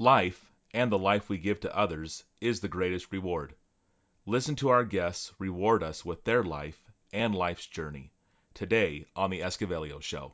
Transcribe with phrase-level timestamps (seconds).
[0.00, 3.54] Life, and the life we give to others, is the greatest reward.
[4.24, 8.10] Listen to our guests reward us with their life and life's journey
[8.54, 10.32] today on The Escavelio Show.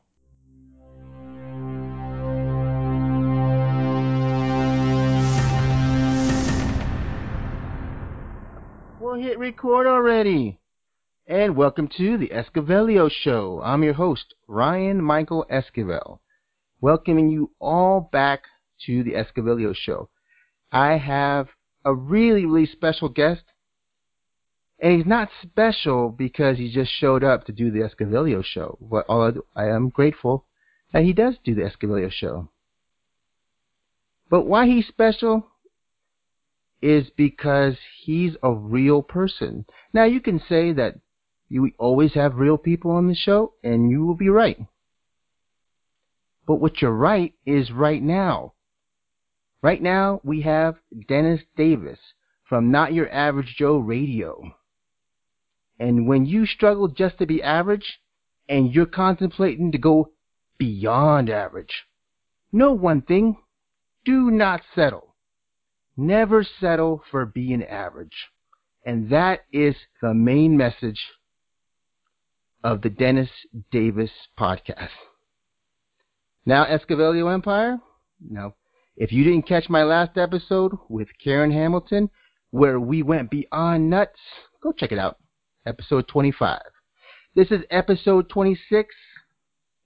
[9.01, 10.61] We'll hit record already.
[11.25, 13.61] And welcome to The Escavelio Show.
[13.61, 16.19] I'm your host, Ryan Michael Esquivel,
[16.79, 18.43] welcoming you all back
[18.85, 20.09] to The Escavelio Show.
[20.71, 21.47] I have
[21.83, 23.43] a really, really special guest.
[24.79, 28.77] And he's not special because he just showed up to do the Escavelio show.
[28.79, 29.05] But
[29.55, 30.45] I am grateful
[30.93, 32.49] that he does do the Escavelio show.
[34.29, 35.47] But why he's special
[36.81, 39.65] is because he's a real person.
[39.93, 40.99] Now you can say that
[41.49, 44.59] you always have real people on the show, and you will be right.
[46.45, 48.53] But what you're right is right now.
[49.61, 50.75] Right now, we have
[51.07, 51.99] Dennis Davis
[52.47, 54.55] from Not Your Average Joe Radio.
[55.79, 57.99] And when you struggle just to be average
[58.47, 60.11] and you're contemplating to go
[60.57, 61.85] beyond average,
[62.51, 63.37] know one thing
[64.05, 65.15] do not settle.
[65.97, 68.29] Never settle for being average.
[68.85, 71.03] And that is the main message
[72.63, 73.29] of the Dennis
[73.71, 74.89] Davis podcast.
[76.45, 77.79] Now, Escavelio Empire.
[78.21, 78.53] Now,
[78.97, 82.09] if you didn't catch my last episode with Karen Hamilton,
[82.49, 84.19] where we went beyond nuts,
[84.63, 85.17] go check it out.
[85.67, 86.61] Episode 25.
[87.35, 88.95] This is episode 26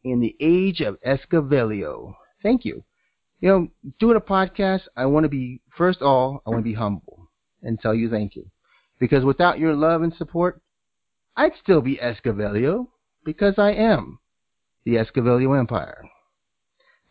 [0.05, 2.13] in the age of Escavelio.
[2.41, 2.85] Thank you.
[3.41, 3.67] You know,
[3.99, 7.27] doing a podcast, I want to be, first of all, I want to be humble
[7.61, 8.49] and tell you thank you.
[8.97, 10.61] Because without your love and support,
[11.35, 12.87] I'd still be Escavelio
[13.25, 14.19] because I am
[14.85, 16.01] the Escavelio Empire.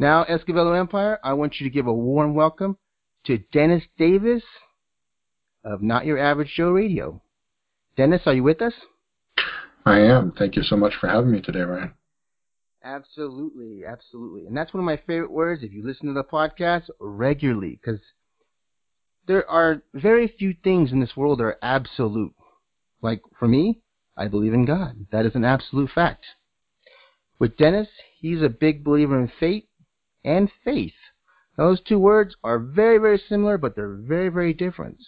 [0.01, 2.79] Now, Escavelio Empire, I want you to give a warm welcome
[3.27, 4.43] to Dennis Davis
[5.62, 7.20] of Not Your Average Joe Radio.
[7.98, 8.72] Dennis, are you with us?
[9.84, 10.33] I am.
[10.33, 11.93] Thank you so much for having me today, Ryan.
[12.83, 14.47] Absolutely, absolutely.
[14.47, 18.00] And that's one of my favorite words if you listen to the podcast regularly, because
[19.27, 22.32] there are very few things in this world that are absolute.
[23.03, 23.82] Like for me,
[24.17, 25.09] I believe in God.
[25.12, 26.25] That is an absolute fact.
[27.38, 27.88] With Dennis,
[28.19, 29.67] he's a big believer in fate
[30.25, 30.94] and faith.
[31.56, 34.98] Those two words are very, very similar, but they're very, very different.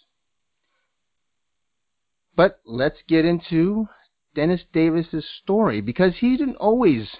[2.34, 3.88] But let's get into
[4.34, 7.16] Dennis Davis's story because he didn't always.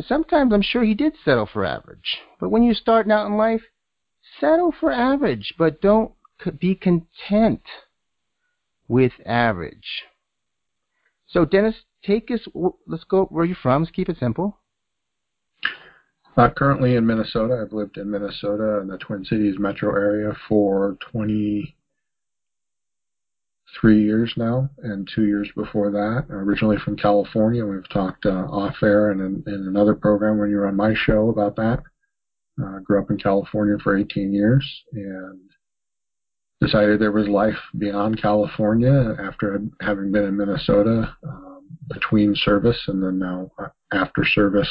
[0.00, 2.18] Sometimes I'm sure he did settle for average.
[2.40, 3.62] But when you're starting out in life,
[4.40, 6.12] settle for average, but don't
[6.60, 7.62] be content
[8.86, 10.04] with average.
[11.26, 12.46] So, Dennis, take us.
[12.86, 13.82] Let's go where you're from.
[13.82, 14.58] Let's keep it simple.
[16.38, 17.60] Uh, currently in Minnesota.
[17.60, 21.74] I've lived in Minnesota in the Twin Cities metro area for 23
[24.04, 26.26] years now, and two years before that.
[26.30, 27.66] Originally from California.
[27.66, 30.94] We've talked uh, off air and in, in, another program when you were on my
[30.94, 31.82] show about that.
[32.62, 35.40] Uh, grew up in California for 18 years and
[36.60, 43.02] decided there was life beyond California after having been in Minnesota um, between service and
[43.02, 44.70] then now uh, after service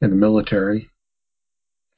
[0.00, 0.90] in the military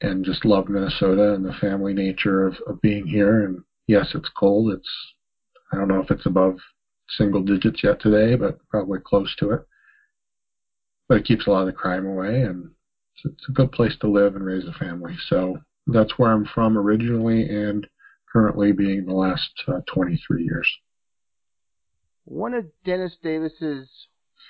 [0.01, 3.45] and just love Minnesota and the family nature of, of being here.
[3.45, 4.73] And yes, it's cold.
[4.73, 4.89] It's,
[5.71, 6.57] I don't know if it's above
[7.09, 9.61] single digits yet today, but probably close to it.
[11.07, 12.71] But it keeps a lot of the crime away and
[13.15, 15.15] it's, it's a good place to live and raise a family.
[15.27, 17.87] So that's where I'm from originally and
[18.31, 20.67] currently being the last uh, 23 years.
[22.25, 23.89] One of Dennis Davis's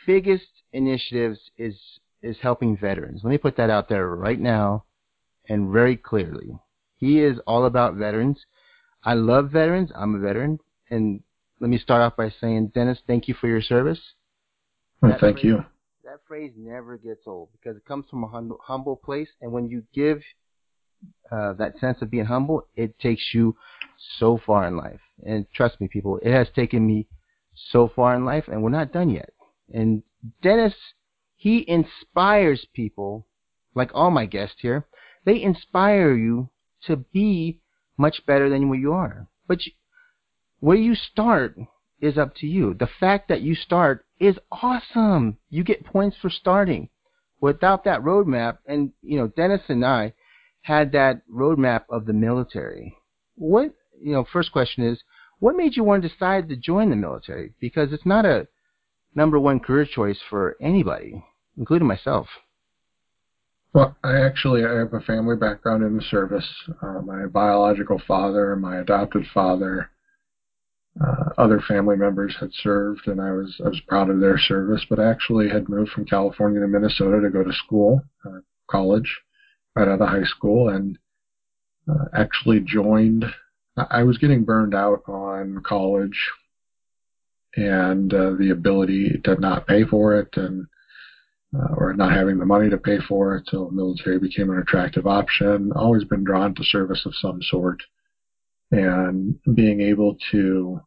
[0.06, 1.78] biggest initiatives is
[2.22, 3.22] is helping veterans.
[3.24, 4.86] Let me put that out there right now
[5.50, 6.60] and very clearly.
[6.98, 8.40] He is all about veterans.
[9.04, 9.92] I love veterans.
[9.96, 10.60] I'm a veteran.
[10.90, 11.22] And
[11.60, 14.00] let me start off by saying, Dennis, thank you for your service.
[15.02, 15.66] Well, thank phrase, you.
[16.04, 19.30] That phrase never gets old because it comes from a hum- humble place.
[19.42, 20.22] And when you give
[21.32, 23.56] uh, that sense of being humble, it takes you
[24.20, 25.00] so far in life.
[25.26, 27.08] And trust me, people, it has taken me
[27.72, 29.32] so far in life, and we're not done yet.
[29.74, 30.04] And
[30.42, 30.74] Dennis
[31.42, 33.26] he inspires people,
[33.74, 34.86] like all my guests here.
[35.26, 36.52] They inspire you
[36.86, 37.62] to be
[37.98, 39.28] much better than what you are.
[39.48, 39.72] But you,
[40.60, 41.58] where you start
[42.00, 42.76] is up to you.
[42.76, 45.40] The fact that you start is awesome.
[45.50, 46.90] You get points for starting.
[47.40, 50.14] Without that roadmap, and you know, Dennis and I
[50.62, 52.96] had that roadmap of the military.
[53.34, 55.02] What you know, first question is,
[55.40, 57.56] what made you want to decide to join the military?
[57.60, 58.48] Because it's not a
[59.16, 61.24] number one career choice for anybody
[61.58, 62.28] including myself.
[63.74, 66.48] Well, I actually I have a family background in the service.
[66.82, 69.90] Uh, my biological father, my adopted father,
[71.00, 74.86] uh, other family members had served, and I was I was proud of their service.
[74.90, 78.40] But I actually had moved from California to Minnesota to go to school, uh,
[78.70, 79.22] college,
[79.76, 80.98] right out of high school, and
[81.90, 83.26] uh, actually joined.
[83.90, 86.30] I was getting burned out on college
[87.56, 90.68] and uh, the ability to not pay for it, and
[91.56, 93.44] uh, or not having the money to pay for it.
[93.48, 95.72] So military became an attractive option.
[95.76, 97.82] Always been drawn to service of some sort
[98.72, 100.80] and being able to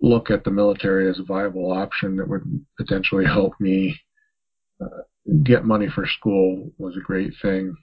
[0.00, 2.42] look at the military as a viable option that would
[2.76, 3.96] potentially help me
[4.82, 5.02] uh,
[5.44, 7.74] get money for school was a great thing.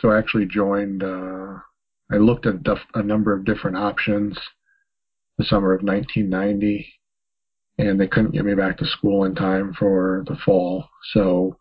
[0.00, 1.54] So I actually joined, uh,
[2.12, 2.56] I looked at
[2.94, 4.36] a number of different options
[5.38, 6.86] the summer of 1990,
[7.78, 10.88] and they couldn't get me back to school in time for the fall.
[11.12, 11.58] So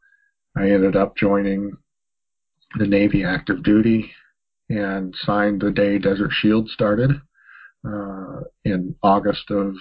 [0.55, 1.75] I ended up joining
[2.77, 4.11] the Navy active duty
[4.69, 7.19] and signed the day Desert Shield started
[7.87, 9.75] uh, in August of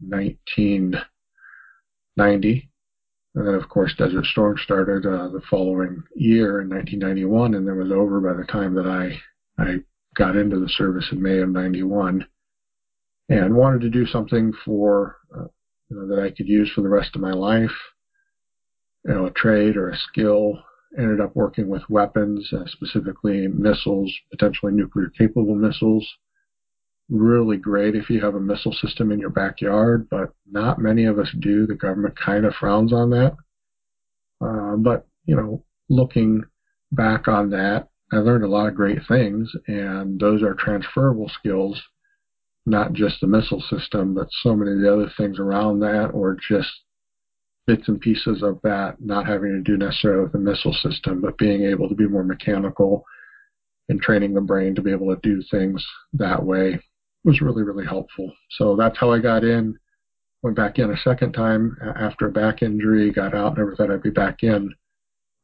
[0.00, 2.68] 1990.
[3.34, 7.78] And then, of course, Desert Storm started uh, the following year in 1991, and then
[7.78, 9.18] was over by the time that I
[9.60, 9.78] I
[10.16, 12.26] got into the service in May of 91,
[13.28, 15.46] and wanted to do something for uh,
[15.90, 17.76] you know that I could use for the rest of my life,
[19.04, 20.62] you know, a trade or a skill
[20.96, 26.06] ended up working with weapons, uh, specifically missiles, potentially nuclear capable missiles.
[27.10, 31.18] Really great if you have a missile system in your backyard, but not many of
[31.18, 31.66] us do.
[31.66, 33.36] The government kind of frowns on that.
[34.40, 36.44] Uh, but, you know, looking
[36.92, 41.82] back on that, I learned a lot of great things, and those are transferable skills,
[42.68, 46.36] not just the missile system, but so many of the other things around that, or
[46.48, 46.68] just
[47.66, 51.36] bits and pieces of that, not having to do necessarily with the missile system, but
[51.38, 53.04] being able to be more mechanical
[53.88, 56.78] and training the brain to be able to do things that way
[57.24, 58.32] was really, really helpful.
[58.52, 59.78] So that's how I got in.
[60.42, 64.02] Went back in a second time after a back injury, got out, never thought I'd
[64.02, 64.72] be back in.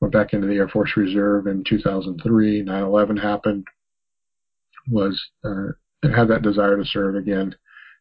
[0.01, 2.63] Went back into the Air Force Reserve in 2003.
[2.63, 3.67] 9 11 happened.
[4.91, 5.73] Was, uh,
[6.13, 7.55] had that desire to serve again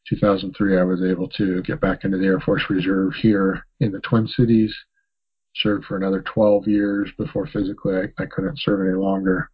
[0.10, 4.02] 2003, I was able to get back into the Air Force Reserve here in the
[4.02, 4.76] Twin Cities.
[5.56, 9.50] Served for another 12 years before physically I, I couldn't serve any longer.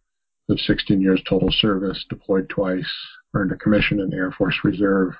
[0.48, 2.90] Of 16 years total service, deployed twice,
[3.34, 5.12] earned a commission in the Air Force Reserve.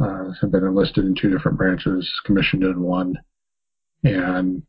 [0.00, 3.14] Uh, have been enlisted in two different branches, commissioned in one,
[4.02, 4.62] and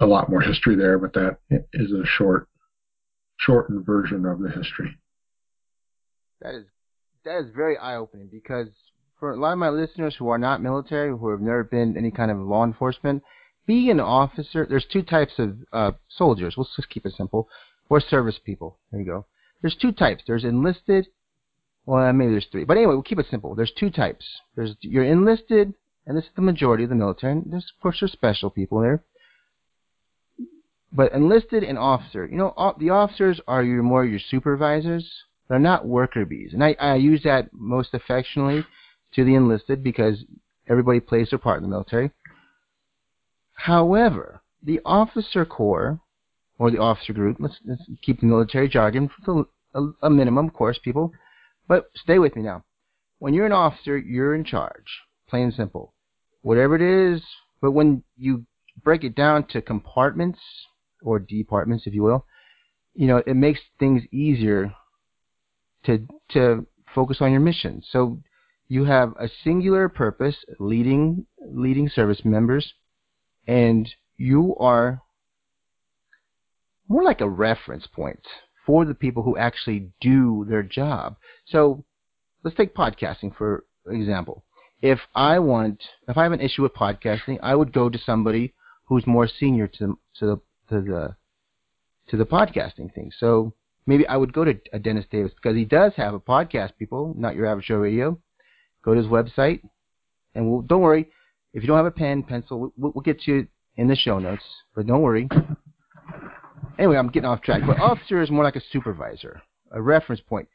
[0.00, 0.98] a lot more history there.
[0.98, 1.38] But that
[1.74, 2.48] is a short,
[3.38, 4.96] shortened version of the history.
[6.40, 6.64] That is
[7.26, 8.68] that is very eye opening because
[9.18, 12.10] for a lot of my listeners who are not military, who have never been any
[12.10, 13.22] kind of law enforcement,
[13.66, 16.54] being an officer, there's two types of uh, soldiers.
[16.56, 17.48] We'll just keep it simple.
[17.88, 18.78] Or service people.
[18.90, 19.26] There you go.
[19.60, 20.22] There's two types.
[20.26, 21.08] There's enlisted.
[21.84, 22.64] Well, maybe there's three.
[22.64, 23.54] But anyway, we'll keep it simple.
[23.54, 24.24] There's two types.
[24.54, 25.74] There's you're enlisted,
[26.06, 27.32] and this is the majority of the military.
[27.32, 29.04] And there's of course there's special people there.
[30.92, 35.08] But enlisted and officer, you know, the officers are your more your supervisors.
[35.48, 38.64] They're not worker bees, and I, I use that most affectionately
[39.14, 40.24] to the enlisted because
[40.68, 42.10] everybody plays their part in the military.
[43.54, 46.00] However, the officer corps
[46.58, 50.54] or the officer group, let's, let's keep the military jargon for a, a minimum, of
[50.54, 51.12] course, people,
[51.68, 52.64] but stay with me now.
[53.18, 55.94] When you're an officer, you're in charge, plain and simple.
[56.42, 57.22] Whatever it is,
[57.60, 58.46] but when you
[58.82, 60.38] break it down to compartments
[61.02, 62.26] or departments, if you will,
[62.94, 64.72] you know, it makes things easier
[65.86, 67.82] to to focus on your mission.
[67.90, 68.20] So
[68.68, 72.74] you have a singular purpose, leading leading service members,
[73.46, 75.02] and you are
[76.88, 78.20] more like a reference point
[78.64, 81.16] for the people who actually do their job.
[81.46, 81.84] So
[82.42, 84.44] let's take podcasting for example.
[84.82, 88.54] If I want, if I have an issue with podcasting, I would go to somebody
[88.84, 90.36] who's more senior to, to the
[90.68, 91.16] to the
[92.08, 93.10] to the podcasting thing.
[93.18, 93.54] So
[93.86, 96.76] maybe I would go to a Dennis Davis because he does have a podcast.
[96.78, 98.18] People, not your average show radio.
[98.84, 99.62] Go to his website,
[100.34, 101.08] and we'll, don't worry.
[101.52, 104.44] If you don't have a pen, pencil, we'll, we'll get you in the show notes.
[104.74, 105.28] But don't worry.
[106.78, 107.62] Anyway, I'm getting off track.
[107.66, 109.40] But officer is more like a supervisor,
[109.70, 110.48] a reference point.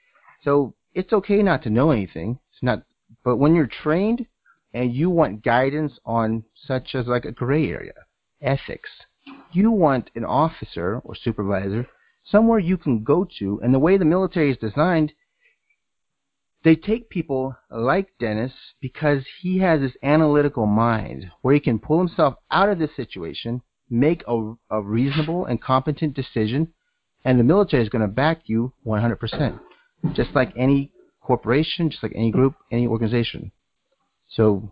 [0.43, 2.39] So it's okay not to know anything.
[2.53, 2.83] It's not.
[3.23, 4.25] But when you're trained
[4.73, 7.93] and you want guidance on such as like a gray area,
[8.41, 8.89] ethics,
[9.51, 11.87] you want an officer or supervisor
[12.23, 13.59] somewhere you can go to.
[13.63, 15.13] And the way the military is designed,
[16.63, 21.97] they take people like Dennis because he has this analytical mind where he can pull
[21.97, 26.73] himself out of this situation, make a, a reasonable and competent decision,
[27.25, 29.59] and the military is going to back you 100%,
[30.13, 33.51] just like any corporation, just like any group, any organization.
[34.29, 34.71] So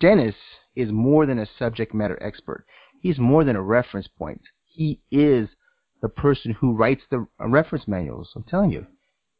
[0.00, 0.34] Dennis
[0.76, 2.66] is more than a subject matter expert.
[3.00, 4.42] He's more than a reference point.
[4.64, 5.48] He is
[6.04, 8.28] the person who writes the reference manuals.
[8.36, 8.86] I'm telling you,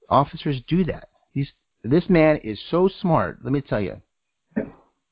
[0.09, 1.11] officers do that.
[1.31, 1.49] He's,
[1.83, 3.41] this man is so smart.
[3.45, 4.01] Let me tell you.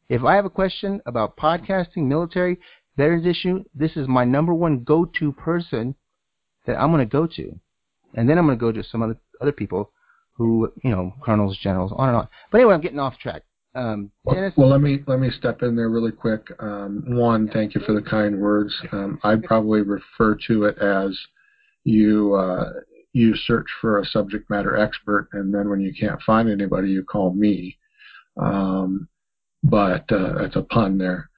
[0.08, 2.58] If I have a question about podcasting, military,
[2.96, 5.94] veterans issue, this is my number one go-to person
[6.66, 7.60] that I'm going to go to,
[8.14, 9.90] and then I'm going to go to some other other people
[10.38, 12.28] who, you know, colonels, generals, on and on.
[12.50, 13.42] But anyway, I'm getting off track.
[13.74, 16.46] Um, well, well, let me let me step in there really quick.
[16.60, 18.74] Um, one, thank you for the kind words.
[18.90, 21.18] Um, I'd probably refer to it as
[21.84, 22.72] you uh,
[23.12, 27.04] you search for a subject matter expert, and then when you can't find anybody, you
[27.04, 27.78] call me.
[28.40, 29.08] Um,
[29.62, 31.30] but uh, that's a pun there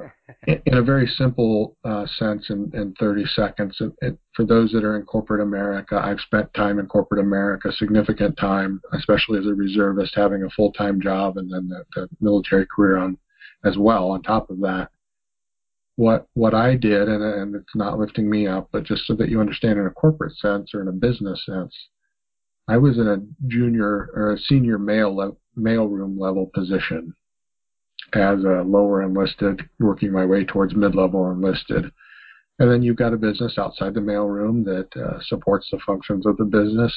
[0.46, 3.76] in a very simple uh, sense in, in 30 seconds.
[3.80, 7.72] It, it, for those that are in corporate America, I've spent time in corporate America,
[7.72, 12.08] significant time, especially as a reservist, having a full time job and then the, the,
[12.20, 13.18] military career on
[13.64, 14.10] as well.
[14.10, 14.88] On top of that,
[16.02, 19.28] what what I did, and, and it's not lifting me up, but just so that
[19.28, 21.72] you understand in a corporate sense or in a business sense,
[22.66, 27.14] I was in a junior or a senior mail mailroom level position
[28.14, 31.84] as a lower enlisted, working my way towards mid-level enlisted.
[32.58, 36.36] And then you've got a business outside the mailroom that uh, supports the functions of
[36.36, 36.92] the business,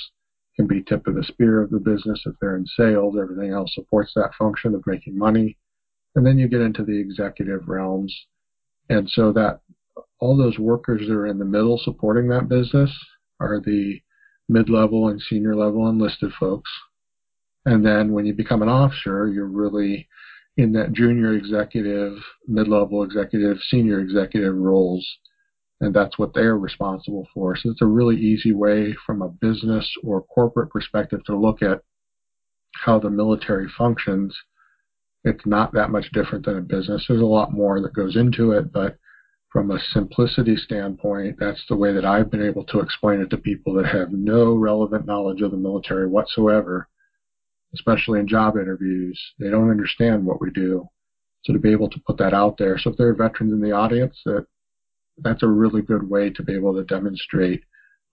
[0.55, 3.15] can be tip of the spear of the business if they're in sales.
[3.21, 5.57] Everything else supports that function of making money.
[6.15, 8.13] And then you get into the executive realms.
[8.89, 9.61] And so that
[10.19, 12.91] all those workers that are in the middle supporting that business
[13.39, 13.99] are the
[14.47, 16.69] mid-level and senior level enlisted folks.
[17.65, 20.07] And then when you become an officer, you're really
[20.57, 22.13] in that junior executive,
[22.47, 25.05] mid-level executive, senior executive roles,
[25.81, 27.55] and that's what they're responsible for.
[27.55, 31.81] So it's a really easy way from a business or corporate perspective to look at
[32.73, 34.35] how the military functions.
[35.25, 37.05] It's not that much different than a business.
[37.07, 38.97] There's a lot more that goes into it, but
[39.51, 43.37] from a simplicity standpoint, that's the way that I've been able to explain it to
[43.37, 46.87] people that have no relevant knowledge of the military whatsoever
[47.75, 49.19] especially in job interviews.
[49.39, 50.87] They don't understand what we do.
[51.43, 52.79] So to be able to put that out there.
[52.79, 54.47] So if there are veterans in the audience, that
[55.19, 57.63] that's a really good way to be able to demonstrate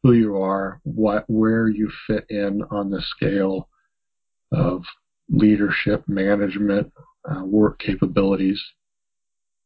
[0.02, 3.68] who you are, what where you fit in on the scale
[4.52, 4.82] of
[5.28, 6.92] leadership, management,
[7.28, 8.60] uh, work capabilities.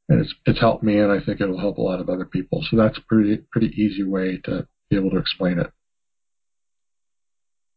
[0.08, 2.64] And it's it's helped me, and I think it'll help a lot of other people.
[2.70, 5.70] So that's a pretty pretty easy way to be able to explain it.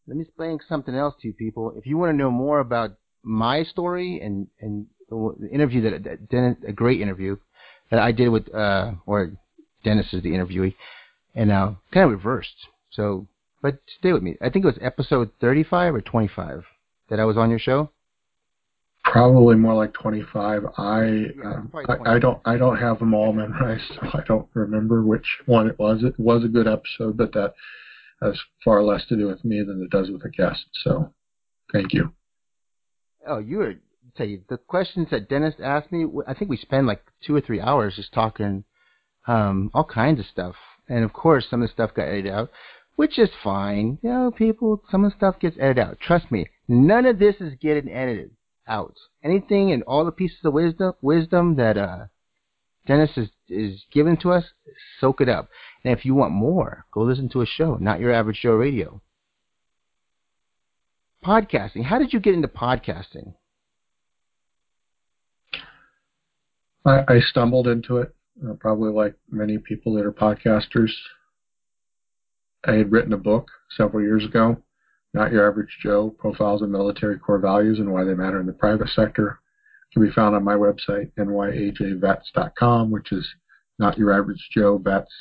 [0.08, 1.74] Let me explain something else to you people.
[1.76, 2.92] If you want to know more about
[3.24, 7.38] my story and and the interview that, that Dennis, a great interview
[7.90, 9.32] that I did with, uh, or
[9.84, 10.76] Dennis is the interviewee,
[11.36, 12.68] and uh, kind of reversed.
[12.92, 13.28] So,
[13.62, 14.36] but stay with me.
[14.42, 16.64] I think it was episode 35 or 25
[17.10, 17.92] that I was on your show.
[19.04, 20.66] Probably more like 25.
[20.78, 25.04] I, uh, I, I don't I don't have them all memorized, so I don't remember
[25.04, 26.04] which one it was.
[26.04, 27.54] It was a good episode, but that
[28.22, 30.66] has far less to do with me than it does with a guest.
[30.84, 31.14] So,
[31.72, 32.14] thank you.
[33.26, 33.76] Oh, you were
[34.16, 36.06] tell you the questions that Dennis asked me.
[36.28, 38.66] I think we spent like two or three hours just talking
[39.28, 40.56] um, all kinds of stuff,
[40.88, 42.52] and of course some of the stuff got edited out,
[42.96, 43.98] which is fine.
[44.02, 46.00] You know, people, some of the stuff gets edited out.
[46.00, 48.32] Trust me, none of this is getting edited
[48.68, 48.96] out.
[49.24, 52.06] Anything and all the pieces of wisdom, wisdom that uh,
[52.88, 54.46] Dennis is is given to us,
[55.00, 55.50] soak it up.
[55.84, 59.02] And if you want more, go listen to a show, not your average Joe radio.
[61.26, 61.84] Podcasting.
[61.84, 63.34] How did you get into podcasting?
[66.86, 68.16] I, I stumbled into it,
[68.48, 70.92] uh, probably like many people that are podcasters.
[72.64, 74.58] I had written a book several years ago,
[75.14, 78.54] Not Your Average Joe Profiles of Military Core Values and Why They Matter in the
[78.54, 79.40] Private Sector.
[79.92, 83.28] Can be found on my website, nyajvets.com, which is
[83.80, 85.12] Not Your Average Joe Vets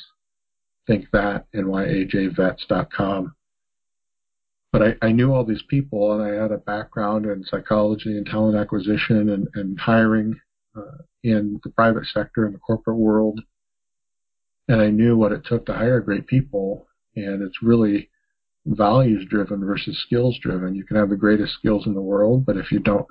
[0.89, 3.35] think that, nyajvets.com.
[4.71, 8.25] But I, I knew all these people, and I had a background in psychology and
[8.25, 10.39] talent acquisition and, and hiring
[10.75, 13.39] uh, in the private sector and the corporate world.
[14.67, 18.09] And I knew what it took to hire great people, and it's really
[18.65, 20.75] values driven versus skills driven.
[20.75, 23.07] You can have the greatest skills in the world, but if you don't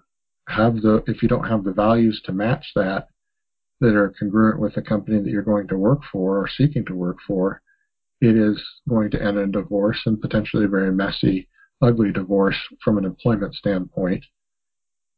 [0.48, 3.08] have the if you don't have the values to match that
[3.80, 6.94] that are congruent with the company that you're going to work for or seeking to
[6.94, 7.62] work for,
[8.20, 11.48] it is going to end in divorce and potentially a very messy,
[11.80, 14.24] ugly divorce from an employment standpoint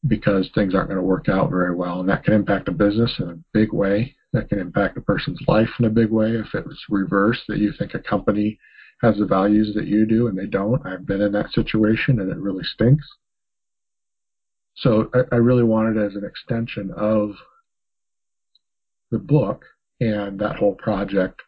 [0.06, 2.00] because things aren't going to work out very well.
[2.00, 4.14] And that can impact a business in a big way.
[4.32, 6.36] that can impact a person's life in a big way.
[6.36, 8.58] If it's reversed, that you think a company
[9.00, 10.84] has the values that you do and they don't.
[10.86, 13.06] I've been in that situation and it really stinks.
[14.76, 17.30] So I, I really wanted as an extension of
[19.10, 19.64] the book
[20.00, 21.42] and that whole project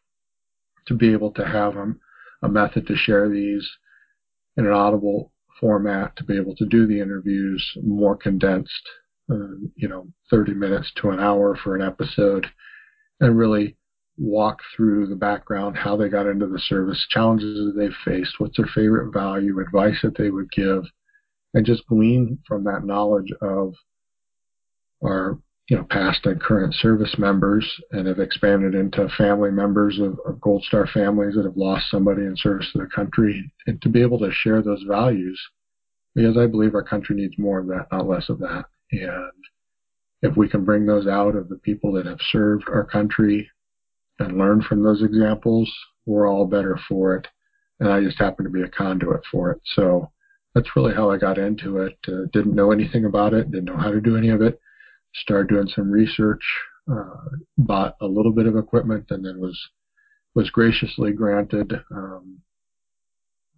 [0.86, 1.94] to be able to have a,
[2.42, 3.68] a method to share these
[4.56, 8.88] in an audible format, to be able to do the interviews more condensed,
[9.30, 12.46] uh, you know, 30 minutes to an hour for an episode,
[13.20, 13.76] and really
[14.18, 18.56] walk through the background, how they got into the service, challenges that they've faced, what's
[18.56, 20.84] their favorite value, advice that they would give,
[21.54, 23.74] and just glean from that knowledge of
[25.04, 25.38] our
[25.68, 30.40] you know past and current service members and have expanded into family members of, of
[30.40, 34.02] Gold Star families that have lost somebody in service to their country, and to be
[34.02, 35.40] able to share those values,
[36.14, 39.32] because I believe our country needs more of that, not less of that, and
[40.22, 43.48] if we can bring those out of the people that have served our country
[44.18, 45.72] and learn from those examples,
[46.06, 47.26] we're all better for it.
[47.80, 49.60] And I just happen to be a conduit for it.
[49.74, 50.10] So
[50.54, 51.96] that's really how I got into it.
[52.06, 54.60] Uh, didn't know anything about it, didn't know how to do any of it.
[55.14, 56.42] Started doing some research,
[56.90, 57.14] uh,
[57.58, 59.58] bought a little bit of equipment, and then was
[60.34, 62.38] was graciously granted um,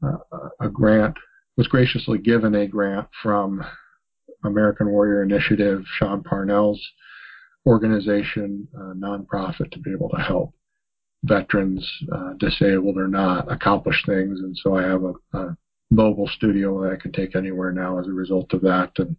[0.02, 1.16] a, a grant.
[1.56, 3.64] Was graciously given a grant from
[4.44, 6.84] American Warrior Initiative, Sean Parnell's
[7.66, 10.54] organization, uh, nonprofit, to be able to help
[11.24, 14.40] veterans, uh, disabled or not, accomplish things.
[14.40, 15.56] And so I have a, a,
[15.90, 18.90] mobile studio that I can take anywhere now as a result of that.
[18.98, 19.16] And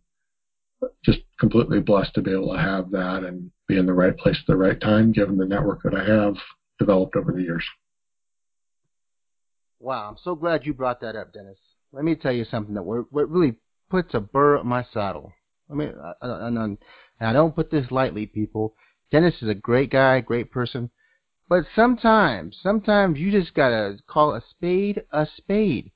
[1.04, 4.38] just completely blessed to be able to have that and be in the right place
[4.40, 6.36] at the right time, given the network that I have
[6.80, 7.64] developed over the years.
[9.80, 11.60] Wow, I'm so glad you brought that up, Dennis.
[11.92, 13.56] Let me tell you something that what really
[13.90, 15.32] puts a burr up my saddle.
[15.70, 15.94] I mean,
[17.20, 18.74] and I don't put this lightly, people.
[19.12, 20.90] Dennis is a great guy, great person,
[21.48, 25.92] but sometimes, sometimes you just gotta call a spade a spade.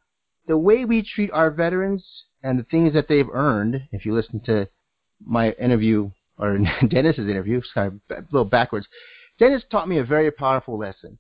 [0.48, 2.06] The way we treat our veterans
[2.44, 4.68] and the things that they've earned, if you listen to
[5.24, 8.88] my interview or Dennis's interview, it's kind of a little backwards.
[9.40, 11.18] Dennis taught me a very powerful lesson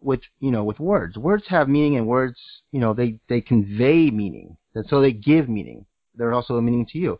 [0.00, 1.16] with you know with words.
[1.16, 2.38] Words have meaning, and words
[2.70, 6.86] you know they they convey meaning, and so they give meaning they're also a meaning
[6.86, 7.18] to you.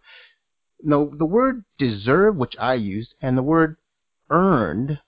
[0.82, 3.76] Now, the word deserve, which I used, and the word
[4.30, 4.98] earned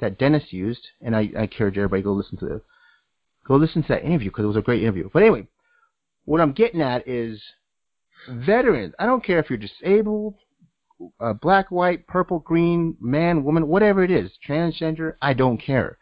[0.00, 2.62] that Dennis used, and I, I encourage everybody go listen to the,
[3.46, 5.10] go listen to that interview because it was a great interview.
[5.12, 5.46] But anyway,
[6.24, 7.42] what I'm getting at is
[8.28, 8.94] veterans.
[8.98, 10.34] I don't care if you're disabled,
[11.20, 15.14] uh, black, white, purple, green, man, woman, whatever it is, transgender.
[15.20, 15.98] I don't care.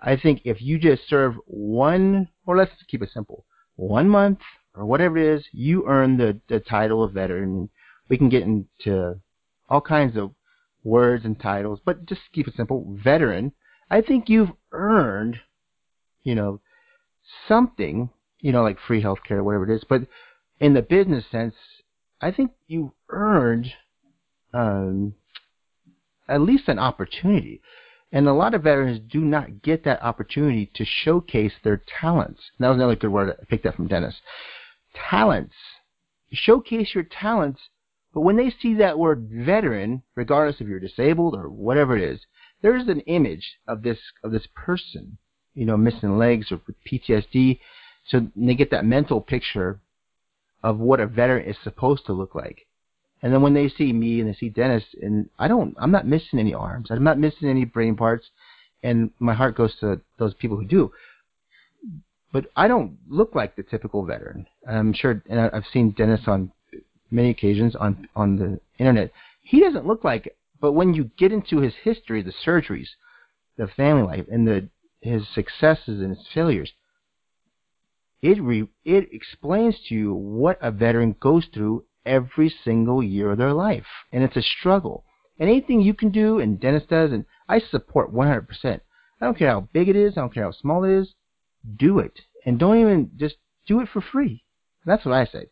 [0.00, 3.44] I think if you just serve one, or let's keep it simple,
[3.76, 4.40] one month
[4.74, 7.70] or whatever it is, you earn the, the title of veteran.
[8.12, 9.22] We can get into
[9.70, 10.32] all kinds of
[10.84, 12.98] words and titles, but just keep it simple.
[13.02, 13.52] Veteran.
[13.90, 15.40] I think you've earned,
[16.22, 16.60] you know,
[17.48, 19.84] something, you know, like free healthcare, whatever it is.
[19.88, 20.02] But
[20.60, 21.54] in the business sense,
[22.20, 23.72] I think you earned
[24.52, 25.14] um,
[26.28, 27.62] at least an opportunity.
[28.12, 32.42] And a lot of veterans do not get that opportunity to showcase their talents.
[32.58, 34.16] And that was another good word I picked up from Dennis
[35.08, 35.54] talents.
[36.30, 37.62] Showcase your talents,
[38.14, 42.20] but when they see that word veteran, regardless if you're disabled or whatever it is,
[42.60, 45.18] there's an image of this of this person,
[45.54, 47.58] you know, missing legs or PTSD,
[48.06, 49.80] so they get that mental picture
[50.62, 52.66] of what a veteran is supposed to look like.
[53.22, 56.06] And then when they see me and they see Dennis, and I don't, I'm not
[56.06, 58.26] missing any arms, I'm not missing any brain parts,
[58.82, 60.92] and my heart goes to those people who do
[62.32, 64.46] but I don't look like the typical veteran.
[64.66, 66.50] I'm sure, and I've seen Dennis on
[67.12, 69.12] many occasions on on the internet.
[69.42, 70.36] He doesn't look like it.
[70.60, 72.88] But when you get into his history, the surgeries,
[73.56, 74.68] the family life, and the
[75.00, 76.72] his successes and his failures,
[78.22, 83.38] it re, it explains to you what a veteran goes through every single year of
[83.38, 85.04] their life, and it's a struggle.
[85.38, 88.46] And anything you can do, and Dennis does, and I support 100%.
[88.64, 88.80] I
[89.24, 91.14] don't care how big it is, I don't care how small it is
[91.76, 92.20] do it.
[92.44, 94.44] And don't even just do it for free.
[94.84, 95.46] That's what I say.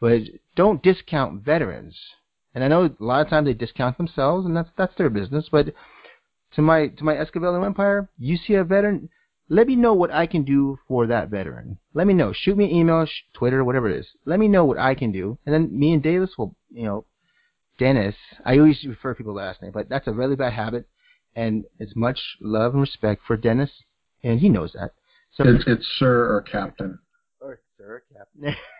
[0.00, 0.22] But
[0.58, 1.96] don't discount veterans.
[2.52, 5.48] And I know a lot of times they discount themselves, and that's that's their business.
[5.50, 5.66] But
[6.56, 9.08] to my to my Escavelio Empire, you see a veteran,
[9.48, 11.78] let me know what I can do for that veteran.
[11.94, 12.32] Let me know.
[12.32, 14.08] Shoot me an email, sh- Twitter, whatever it is.
[14.24, 17.04] Let me know what I can do, and then me and Davis will, you know,
[17.78, 18.16] Dennis.
[18.44, 20.88] I always refer people last name, but that's a really bad habit,
[21.36, 23.70] and it's much love and respect for Dennis,
[24.24, 24.90] and he knows that.
[25.36, 26.98] So it's, it's sir or captain.
[27.40, 28.56] Or sir, captain.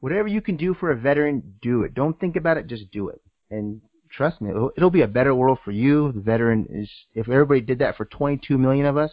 [0.00, 1.94] Whatever you can do for a veteran, do it.
[1.94, 3.20] Don't think about it, just do it.
[3.50, 6.12] And trust me, it'll, it'll be a better world for you.
[6.12, 6.90] The veteran is.
[7.14, 9.12] If everybody did that for 22 million of us,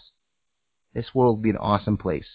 [0.93, 2.27] this world would be an awesome place.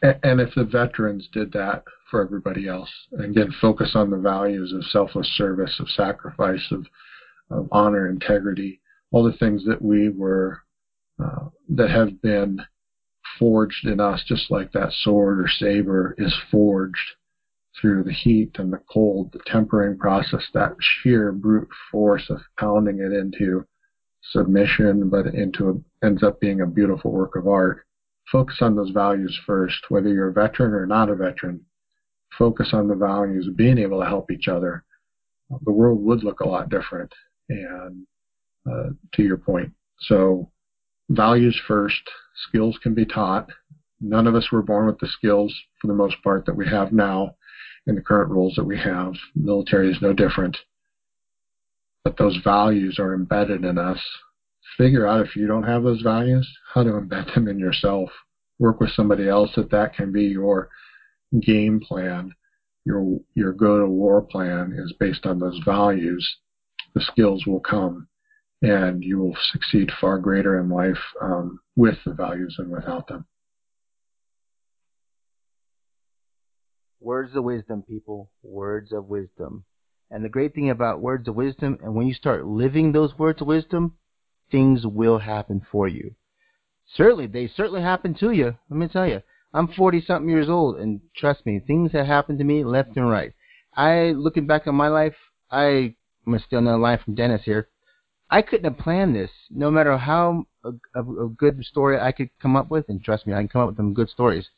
[0.00, 4.72] And if the veterans did that for everybody else, and again, focus on the values
[4.72, 6.86] of selfless service, of sacrifice, of,
[7.50, 10.60] of honor, integrity, all the things that we were,
[11.22, 12.60] uh, that have been
[13.38, 17.16] forged in us, just like that sword or saber is forged
[17.80, 22.98] through the heat and the cold, the tempering process, that sheer brute force of pounding
[22.98, 23.64] it into
[24.22, 27.84] submission, but into a, ends up being a beautiful work of art.
[28.30, 31.64] Focus on those values first, whether you're a veteran or not a veteran.
[32.36, 34.84] Focus on the values of being able to help each other.
[35.64, 37.10] The world would look a lot different.
[37.48, 38.06] And
[38.70, 40.50] uh, to your point, so
[41.08, 42.02] values first.
[42.48, 43.48] Skills can be taught.
[44.00, 46.92] None of us were born with the skills, for the most part, that we have
[46.92, 47.34] now
[47.88, 49.14] in the current roles that we have.
[49.34, 50.56] The military is no different.
[52.04, 53.98] But those values are embedded in us.
[54.76, 58.10] Figure out if you don't have those values, how to embed them in yourself.
[58.58, 60.68] Work with somebody else that that can be your
[61.40, 62.32] game plan.
[62.84, 66.26] Your your go to war plan is based on those values.
[66.94, 68.08] The skills will come,
[68.62, 73.26] and you will succeed far greater in life um, with the values than without them.
[77.00, 78.30] Words of wisdom, people.
[78.42, 79.64] Words of wisdom.
[80.10, 83.40] And the great thing about words of wisdom, and when you start living those words
[83.40, 83.94] of wisdom,
[84.50, 86.14] things will happen for you.
[86.94, 88.56] Certainly, they certainly happen to you.
[88.70, 89.22] Let me tell you.
[89.52, 93.08] I'm 40 something years old, and trust me, things have happened to me left and
[93.08, 93.32] right.
[93.74, 95.14] I, looking back on my life,
[95.50, 95.94] I,
[96.26, 97.68] I'm steal another line from Dennis here.
[98.30, 102.30] I couldn't have planned this, no matter how a, a, a good story I could
[102.40, 104.48] come up with, and trust me, I can come up with some good stories.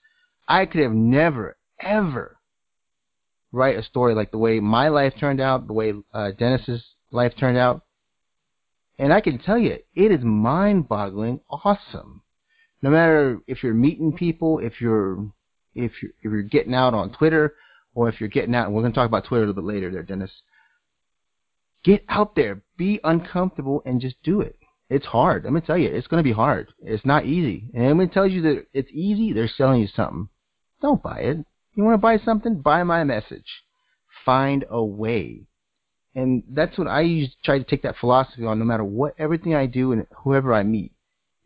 [0.48, 2.38] I could have never, ever
[3.52, 7.32] write a story like the way my life turned out, the way uh, Dennis's life
[7.38, 7.82] turned out.
[8.98, 12.22] And I can tell you, it is mind-boggling awesome.
[12.82, 15.30] No matter if you're meeting people, if you're
[15.74, 17.54] if you're, if you're getting out on Twitter,
[17.94, 19.72] or if you're getting out, and we're going to talk about Twitter a little bit
[19.72, 20.30] later, there, Dennis.
[21.84, 24.56] Get out there, be uncomfortable, and just do it.
[24.90, 25.46] It's hard.
[25.46, 26.72] I'm gonna tell you, it's gonna be hard.
[26.82, 27.70] It's not easy.
[27.72, 30.28] And when it tells you that it's easy, they're selling you something.
[30.82, 31.46] Don't buy it.
[31.74, 32.61] You want to buy something?
[32.61, 33.46] Buy my message.
[34.24, 35.42] Find a way.
[36.14, 39.54] And that's what I use, try to take that philosophy on no matter what, everything
[39.54, 40.92] I do and whoever I meet.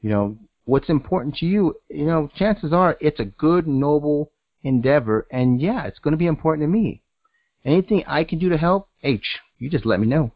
[0.01, 4.33] You know, what's important to you, you know, chances are it's a good, noble
[4.63, 5.27] endeavor.
[5.31, 7.03] And yeah, it's going to be important to me.
[7.65, 10.33] Anything I can do to help, H, you just let me know.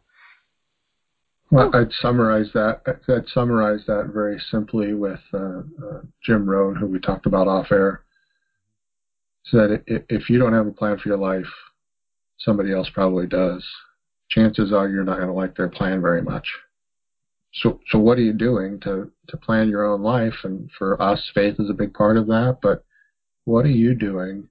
[1.51, 2.83] Well, I'd summarize that.
[3.09, 7.73] I'd summarize that very simply with uh, uh, Jim Rohn, who we talked about off
[7.73, 8.03] air
[9.45, 11.47] said if you don't have a plan for your life,
[12.39, 13.65] somebody else probably does.
[14.31, 16.47] Chances are you're not going to like their plan very much.
[17.55, 20.35] So, so what are you doing to, to plan your own life?
[20.45, 22.59] And for us, faith is a big part of that.
[22.63, 22.85] But
[23.45, 24.49] what are you doing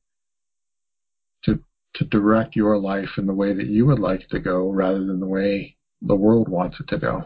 [1.45, 1.60] to
[1.93, 5.06] to direct your life in the way that you would like it to go, rather
[5.06, 7.23] than the way the world wants it to go?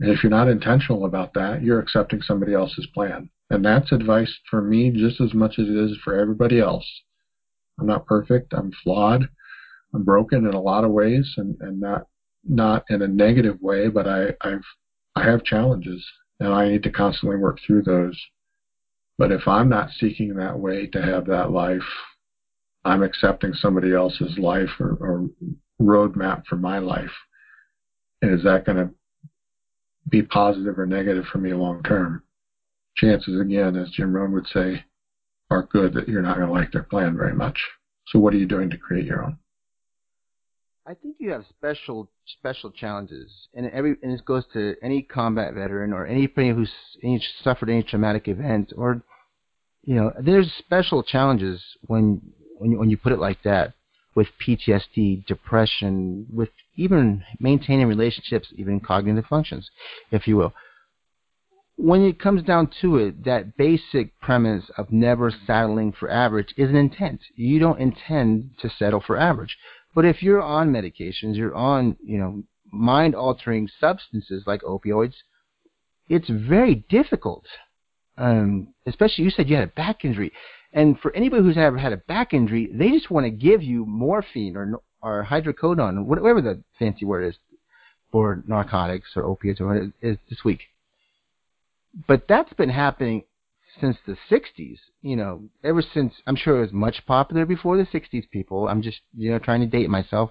[0.00, 3.30] And if you're not intentional about that, you're accepting somebody else's plan.
[3.52, 6.86] And that's advice for me just as much as it is for everybody else.
[7.78, 8.54] I'm not perfect.
[8.54, 9.28] I'm flawed.
[9.94, 12.06] I'm broken in a lot of ways, and, and not
[12.48, 14.64] not in a negative way, but I I've
[15.14, 16.02] I have challenges,
[16.40, 18.18] and I need to constantly work through those.
[19.18, 21.82] But if I'm not seeking that way to have that life,
[22.86, 25.28] I'm accepting somebody else's life or, or
[25.78, 27.12] roadmap for my life.
[28.22, 28.90] And is that going to
[30.08, 32.22] be positive or negative for me long term?
[32.96, 34.84] Chances, again, as Jim Rohn would say,
[35.50, 37.58] are good that you're not going to like their plan very much.
[38.08, 39.38] So what are you doing to create your own?
[40.86, 45.54] I think you have special special challenges, and every and this goes to any combat
[45.54, 46.72] veteran or anybody who's
[47.04, 49.00] any, suffered any traumatic event, or
[49.84, 52.20] you know, there's special challenges when
[52.58, 53.74] when you, when you put it like that,
[54.16, 59.70] with PTSD, depression, with even maintaining relationships, even cognitive functions,
[60.10, 60.52] if you will
[61.82, 66.70] when it comes down to it, that basic premise of never settling for average is
[66.70, 67.20] an intent.
[67.34, 69.58] You don't intend to settle for average.
[69.92, 75.14] But if you're on medications, you're on, you know, mind altering substances like opioids,
[76.08, 77.46] it's very difficult.
[78.16, 80.32] Um, especially you said you had a back injury.
[80.72, 83.84] And for anybody who's ever had a back injury, they just want to give you
[83.86, 87.34] morphine or or hydrocodone, whatever the fancy word is
[88.12, 90.60] for narcotics or opiates or what it is this week
[92.08, 93.24] but that's been happening
[93.80, 97.86] since the 60s, you know, ever since I'm sure it was much popular before the
[97.86, 98.68] 60s people.
[98.68, 100.30] I'm just, you know, trying to date myself.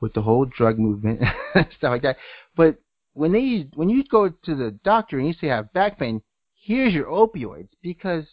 [0.00, 1.20] with the whole drug movement
[1.52, 2.16] stuff like that.
[2.56, 2.78] But
[3.12, 6.22] when they when you go to the doctor and you say I have back pain,
[6.54, 8.24] here's your opioids because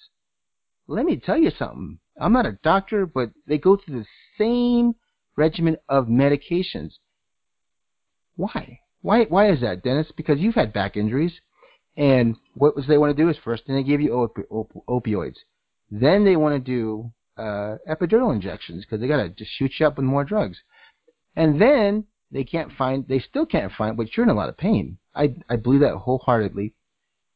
[0.88, 2.00] let me tell you something.
[2.20, 4.96] I'm not a doctor, but they go through the same
[5.36, 6.94] regimen of medications.
[8.36, 8.80] Why?
[9.02, 9.26] Why?
[9.26, 10.12] Why is that, Dennis?
[10.16, 11.34] Because you've had back injuries,
[11.98, 14.86] and what was they want to do is first, then they give you op- op-
[14.88, 15.38] opioids,
[15.92, 19.88] then they want to do uh, epidural injections because they got to just shoot you
[19.88, 20.58] up with more drugs,
[21.36, 24.58] and then they can't find, they still can't find, but you're in a lot of
[24.58, 24.98] pain.
[25.16, 26.74] I I believe that wholeheartedly,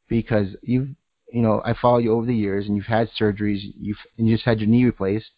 [0.07, 0.89] because you've
[1.33, 4.35] you know I follow you over the years, and you've had surgeries, you've and you
[4.35, 5.31] just had your knee replaced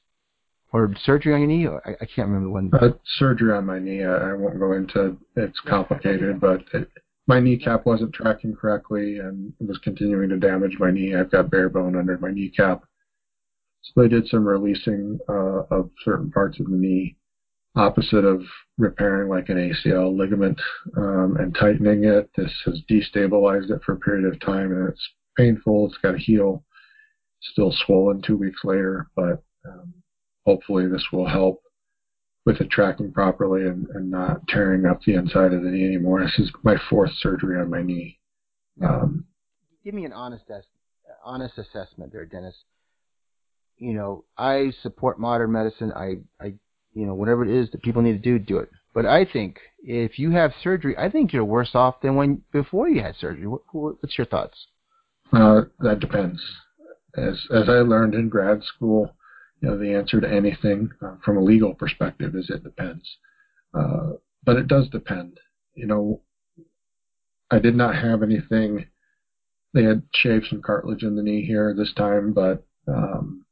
[0.73, 1.67] or surgery on your knee?
[1.67, 2.71] I, I can't remember when.
[2.73, 4.03] Uh, surgery on my knee.
[4.03, 5.17] I, I won't go into.
[5.35, 6.89] It's complicated, but it,
[7.27, 11.15] my kneecap wasn't tracking correctly and was continuing to damage my knee.
[11.15, 12.81] I've got bare bone under my kneecap,
[13.81, 17.15] so they did some releasing uh, of certain parts of the knee,
[17.75, 18.41] opposite of
[18.77, 20.59] repairing like an ACL ligament
[20.97, 22.29] um, and tightening it.
[22.35, 25.85] This has destabilized it for a period of time, and it's painful.
[25.87, 26.61] It's got to heal.
[27.41, 29.93] Still swollen two weeks later, but um,
[30.45, 31.59] hopefully this will help
[32.45, 36.21] with it tracking properly and, and not tearing up the inside of the knee anymore.
[36.21, 38.19] This is my fourth surgery on my knee.
[38.81, 39.25] Um,
[39.83, 40.45] Give me an honest
[41.23, 42.55] honest assessment there, Dennis.
[43.77, 45.91] You know, I support modern medicine.
[45.93, 46.53] I, I,
[46.93, 48.69] you know, whatever it is that people need to do, do it.
[48.93, 52.87] But I think if you have surgery, I think you're worse off than when before
[52.87, 53.47] you had surgery.
[53.47, 54.67] What, what's your thoughts?
[55.31, 56.41] Uh, that depends.
[57.15, 59.15] As as I learned in grad school,
[59.63, 63.17] you know, the answer to anything uh, from a legal perspective is it depends.
[63.73, 64.11] Uh,
[64.43, 65.39] but it does depend.
[65.73, 66.21] You know,
[67.49, 68.87] I did not have anything.
[69.73, 73.45] They had shaved some cartilage in the knee here this time, but um,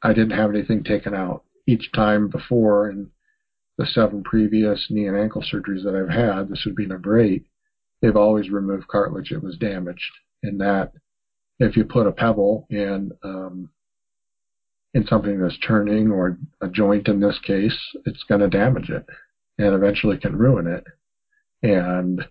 [0.00, 1.42] I didn't have anything taken out.
[1.66, 3.10] Each time before in
[3.78, 7.46] the seven previous knee and ankle surgeries that I've had, this would be number eight,
[8.00, 9.32] they've always removed cartilage.
[9.32, 10.12] It was damaged.
[10.44, 10.92] In that,
[11.58, 13.68] if you put a pebble in um,
[14.94, 19.06] in something that's turning or a joint in this case, it's going to damage it
[19.58, 20.84] and eventually can ruin it.
[21.62, 22.26] And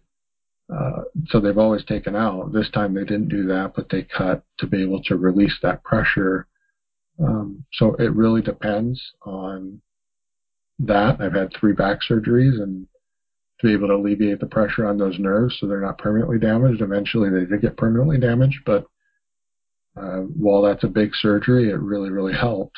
[0.74, 2.54] uh, so they've always taken out.
[2.54, 5.84] This time they didn't do that, but they cut to be able to release that
[5.84, 6.48] pressure.
[7.20, 9.82] Um, so it really depends on
[10.80, 11.20] that.
[11.20, 12.88] I've had three back surgeries and
[13.60, 16.82] to be able to alleviate the pressure on those nerves so they're not permanently damaged.
[16.82, 18.86] Eventually they did get permanently damaged, but
[19.98, 22.78] uh, while that's a big surgery, it really, really helped.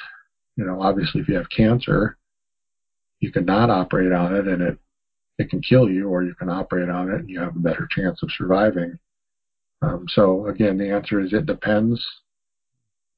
[0.56, 2.17] You know, obviously, if you have cancer,
[3.19, 4.78] you can not operate on it and it
[5.39, 7.88] it can kill you, or you can operate on it and you have a better
[7.89, 8.97] chance of surviving.
[9.82, 12.04] Um, so again, the answer is it depends,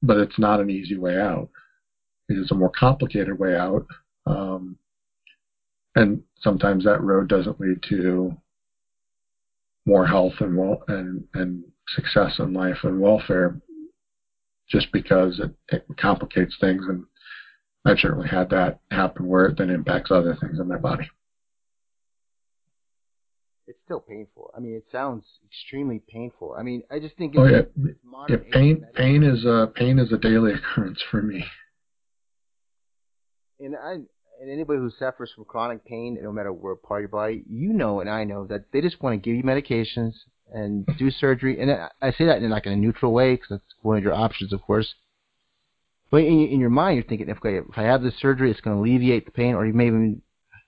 [0.02, 1.50] but it's not an easy way out.
[2.28, 3.86] It is a more complicated way out,
[4.26, 4.76] um,
[5.94, 8.36] and sometimes that road doesn't lead to
[9.86, 13.60] more health and well and and success in life and welfare
[14.68, 16.84] just because it, it complicates things.
[16.88, 17.04] And
[17.84, 21.08] I've certainly had that happen where it then impacts other things in my body.
[23.68, 24.52] It's still painful.
[24.56, 26.54] I mean, it sounds extremely painful.
[26.56, 27.62] I mean, I just think oh yeah,
[28.28, 31.44] yeah pain pain is a pain is a daily occurrence for me.
[33.58, 33.94] And I
[34.40, 37.72] and anybody who suffers from chronic pain, no matter where part of your body, you
[37.72, 40.12] know, and I know that they just want to give you medications
[40.52, 41.60] and do surgery.
[41.60, 44.14] And I say that in like in a neutral way because that's one of your
[44.14, 44.94] options, of course.
[46.10, 48.76] But in, in your mind, you're thinking, okay, if I have this surgery, it's going
[48.76, 50.22] to alleviate the pain, or you may even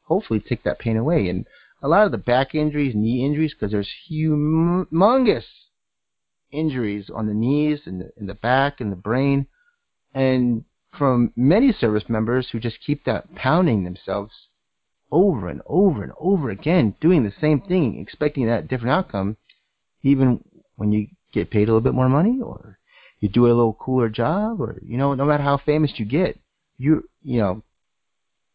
[0.04, 1.28] hopefully take that pain away.
[1.28, 1.46] And
[1.80, 5.44] a lot of the back injuries, knee injuries, because there's humongous
[6.50, 9.46] injuries on the knees and the, in the back and the brain,
[10.12, 10.64] and
[10.96, 14.32] from many service members who just keep that pounding themselves
[15.12, 19.36] over and over and over again, doing the same thing, expecting that different outcome,
[20.02, 20.42] even
[20.76, 22.78] when you get paid a little bit more money or
[23.20, 26.38] you do a little cooler job or you know no matter how famous you get
[26.78, 27.62] you you know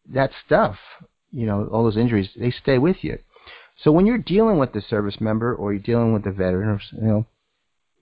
[0.06, 0.76] that stuff
[1.30, 3.18] you know all those injuries they stay with you.
[3.76, 6.80] So when you're dealing with the service member or you're dealing with the veteran or
[6.92, 7.26] you know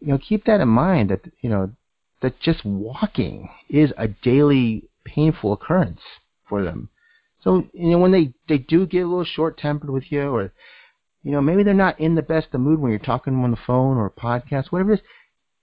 [0.01, 1.73] you know keep that in mind that you know
[2.21, 6.01] that just walking is a daily painful occurrence
[6.49, 6.89] for them.
[7.43, 10.53] So you know when they they do get a little short tempered with you or
[11.23, 13.57] you know, maybe they're not in the best of mood when you're talking on the
[13.57, 15.05] phone or a podcast, whatever it is.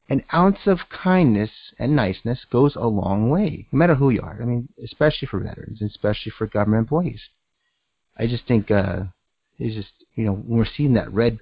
[0.10, 4.40] An ounce of kindness and niceness goes a long way, no matter who you are.
[4.42, 7.22] I mean, especially for veterans, especially for government employees.
[8.18, 9.04] I just think uh,
[9.60, 11.40] it's just you know when we're seeing that red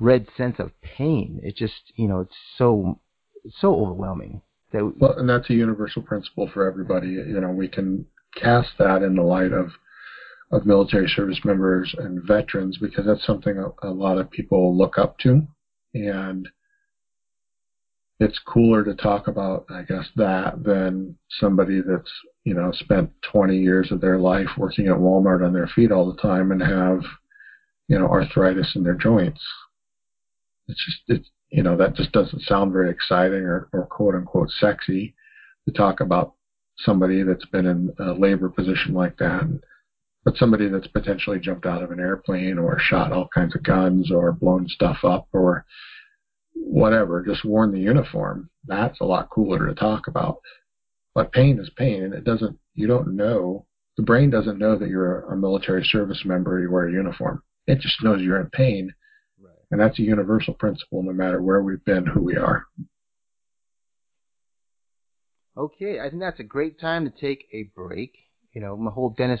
[0.00, 2.98] red sense of pain, it just you know it's so
[3.44, 4.40] it's so overwhelming.
[4.72, 7.08] That well, and that's a universal principle for everybody.
[7.08, 9.72] You know, we can cast that in the light of
[10.50, 14.96] of military service members and veterans because that's something a, a lot of people look
[14.98, 15.42] up to.
[15.94, 16.48] And
[18.20, 22.10] it's cooler to talk about, I guess, that than somebody that's,
[22.44, 26.10] you know, spent 20 years of their life working at Walmart on their feet all
[26.10, 27.00] the time and have,
[27.88, 29.40] you know, arthritis in their joints.
[30.66, 34.50] It's just, it's, you know, that just doesn't sound very exciting or, or quote unquote
[34.58, 35.14] sexy
[35.66, 36.32] to talk about
[36.78, 39.42] somebody that's been in a labor position like that.
[40.28, 44.10] But somebody that's potentially jumped out of an airplane or shot all kinds of guns
[44.12, 45.64] or blown stuff up or
[46.52, 50.40] whatever, just worn the uniform, that's a lot cooler to talk about.
[51.14, 53.64] But pain is pain, and it doesn't, you don't know,
[53.96, 57.42] the brain doesn't know that you're a military service member, you wear a uniform.
[57.66, 58.92] It just knows you're in pain.
[59.40, 59.54] Right.
[59.70, 62.66] And that's a universal principle no matter where we've been, who we are.
[65.56, 68.12] Okay, I think that's a great time to take a break.
[68.52, 69.40] You know, my whole going to hold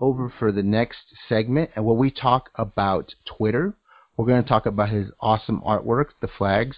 [0.00, 3.74] over for the next segment, and where we talk about Twitter.
[4.16, 6.76] We're going to talk about his awesome artwork, the flags,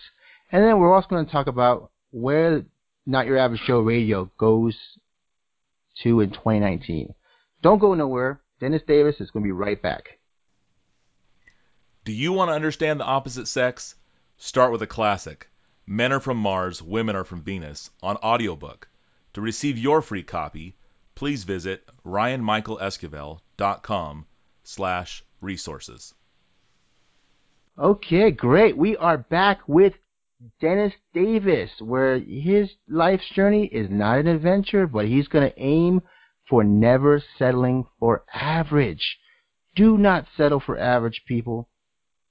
[0.52, 2.64] and then we're also going to talk about where
[3.06, 4.76] Not Your Average Show Radio goes
[6.02, 7.14] to in 2019.
[7.62, 8.40] Don't go nowhere.
[8.60, 10.18] Dennis Davis is going to be right back.
[12.04, 13.94] Do you want to understand the opposite sex?
[14.36, 15.48] Start with a classic.
[15.86, 18.88] Men Are From Mars, Women Are From Venus on audiobook.
[19.34, 20.76] To receive your free copy,
[21.14, 24.26] please visit ryanmichaelesquivel.com
[24.64, 26.14] slash resources.
[27.78, 28.76] Okay, great.
[28.76, 29.94] We are back with
[30.60, 36.02] Dennis Davis, where his life's journey is not an adventure, but he's going to aim
[36.48, 39.18] for never settling for average.
[39.74, 41.68] Do not settle for average people,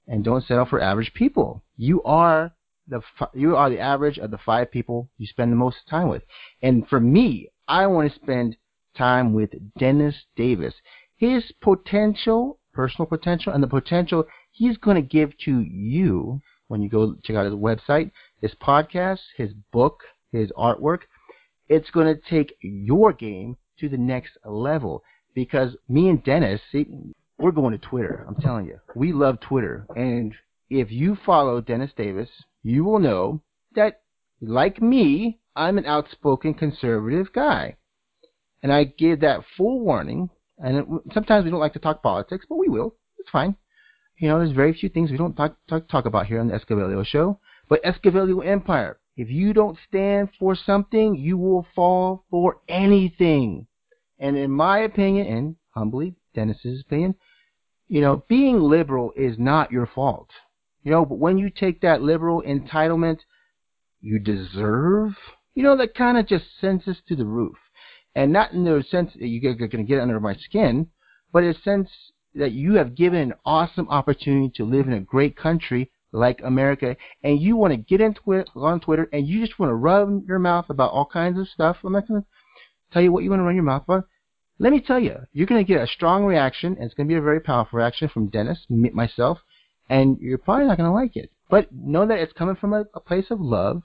[0.06, 1.62] and don't settle for average people.
[1.76, 2.54] You are
[2.86, 3.02] the
[3.34, 6.22] you are the average of the five people you spend the most time with.
[6.62, 8.56] And for me, I want to spend
[8.94, 10.74] time with Dennis Davis.
[11.16, 16.88] His potential, personal potential, and the potential he's going to give to you when you
[16.88, 20.02] go check out his website, his podcast, his book,
[20.32, 21.00] his artwork.
[21.68, 25.02] It's going to take your game to the next level
[25.34, 26.86] because me and Dennis, see,
[27.38, 28.24] we're going to Twitter.
[28.28, 30.34] I'm telling you, we love Twitter, and
[30.70, 32.28] if you follow Dennis Davis,
[32.62, 33.42] you will know
[33.74, 34.00] that,
[34.40, 37.76] like me, I'm an outspoken conservative guy.
[38.64, 40.30] And I give that full warning.
[40.56, 42.94] And it, sometimes we don't like to talk politics, but we will.
[43.18, 43.56] It's fine.
[44.16, 46.58] You know, there's very few things we don't talk, talk, talk about here on the
[46.58, 47.38] Escavelio show.
[47.68, 53.66] But Escavelio Empire, if you don't stand for something, you will fall for anything.
[54.18, 57.16] And in my opinion, and humbly Dennis's opinion,
[57.88, 60.30] you know, being liberal is not your fault.
[60.84, 63.18] You know, but when you take that liberal entitlement,
[64.00, 65.16] you deserve,
[65.54, 67.56] you know, that kind of just sends us to the roof.
[68.14, 70.88] And not in the sense that you're going to get under my skin,
[71.32, 71.90] but in a sense
[72.34, 76.96] that you have given an awesome opportunity to live in a great country like America,
[77.24, 80.24] and you want to get into it on Twitter, and you just want to run
[80.28, 81.78] your mouth about all kinds of stuff.
[81.82, 82.26] I'm not going to
[82.92, 84.04] tell you what you want to run your mouth about.
[84.60, 87.12] Let me tell you, you're going to get a strong reaction, and it's going to
[87.12, 89.38] be a very powerful reaction from Dennis, myself,
[89.88, 91.30] and you're probably not going to like it.
[91.50, 93.82] But know that it's coming from a, a place of love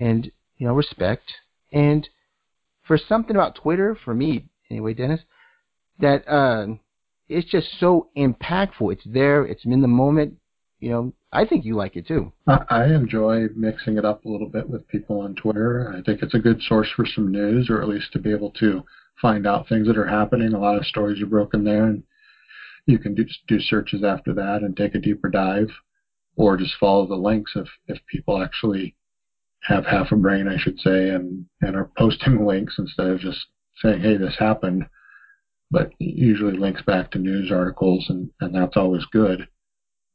[0.00, 1.32] and you know respect.
[1.72, 2.08] And
[2.84, 5.20] for something about Twitter, for me anyway, Dennis,
[6.00, 6.66] that uh,
[7.28, 8.92] it's just so impactful.
[8.92, 9.44] It's there.
[9.44, 10.34] It's in the moment.
[10.80, 12.32] You know, I think you like it too.
[12.46, 15.94] I enjoy mixing it up a little bit with people on Twitter.
[15.96, 18.50] I think it's a good source for some news, or at least to be able
[18.60, 18.82] to
[19.20, 20.52] find out things that are happening.
[20.52, 22.02] A lot of stories are broken there, and
[22.86, 25.70] you can do, do searches after that and take a deeper dive,
[26.36, 28.94] or just follow the links if, if people actually
[29.64, 33.38] have half a brain, I should say, and, and are posting links instead of just
[33.82, 34.86] saying, hey, this happened.
[35.70, 39.48] But usually links back to news articles, and, and that's always good.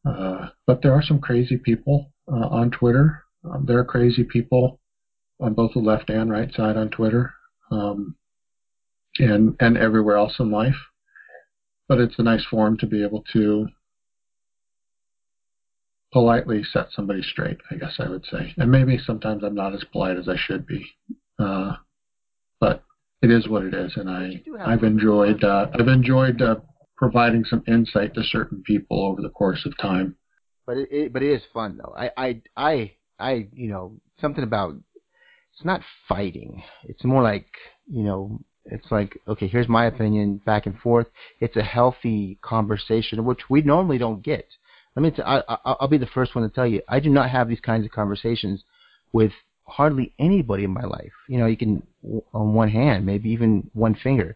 [0.08, 3.24] Uh, but there are some crazy people uh, on Twitter.
[3.44, 4.80] Um, there are crazy people
[5.42, 7.34] on both the left and right side on Twitter,
[7.72, 8.16] um,
[9.18, 10.76] and and everywhere else in life
[11.90, 13.68] but it's a nice forum to be able to
[16.12, 18.54] politely set somebody straight, I guess I would say.
[18.58, 20.86] And maybe sometimes I'm not as polite as I should be,
[21.38, 21.74] uh,
[22.60, 22.84] but
[23.22, 26.56] it is what it is, and I I've enjoyed uh, I've enjoyed uh,
[26.98, 30.16] providing some insight to certain people over the course of time.
[30.66, 31.94] But it, it but it is fun though.
[31.98, 34.76] I I I I you know something about
[35.54, 36.64] it's not fighting.
[36.84, 37.48] It's more like
[37.88, 38.40] you know
[38.72, 41.08] it's like, okay, here's my opinion, back and forth.
[41.40, 44.46] It's a healthy conversation, which we normally don't get.
[45.00, 47.10] Let me, t- I, I, I'll be the first one to tell you, I do
[47.10, 48.66] not have these kinds of conversations
[49.14, 49.32] with
[49.64, 51.14] hardly anybody in my life.
[51.30, 51.84] You know, you can
[52.34, 54.36] on one hand, maybe even one finger.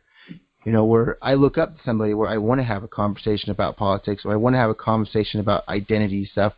[0.66, 3.52] You know, where I look up to somebody where I want to have a conversation
[3.52, 6.54] about politics or I want to have a conversation about identity stuff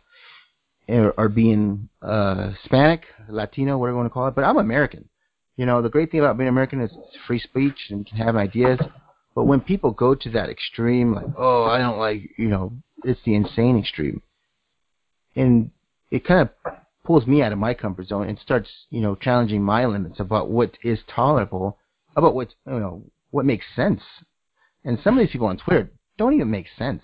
[0.86, 4.36] or, or being uh, Hispanic, Latino, whatever you want to call it.
[4.36, 5.08] But I'm American.
[5.56, 6.92] You know, the great thing about being American is
[7.26, 8.78] free speech and can have ideas.
[9.34, 12.72] But when people go to that extreme, like, oh, I don't like, you know,
[13.06, 14.22] it's the insane extreme.
[15.34, 15.70] And
[16.10, 19.62] it kind of pulls me out of my comfort zone and starts, you know, challenging
[19.62, 21.78] my limits about what is tolerable,
[22.16, 24.02] about what, you know, what makes sense.
[24.84, 27.02] And some of these people on Twitter don't even make sense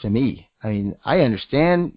[0.00, 0.50] to me.
[0.62, 1.92] I mean, I understand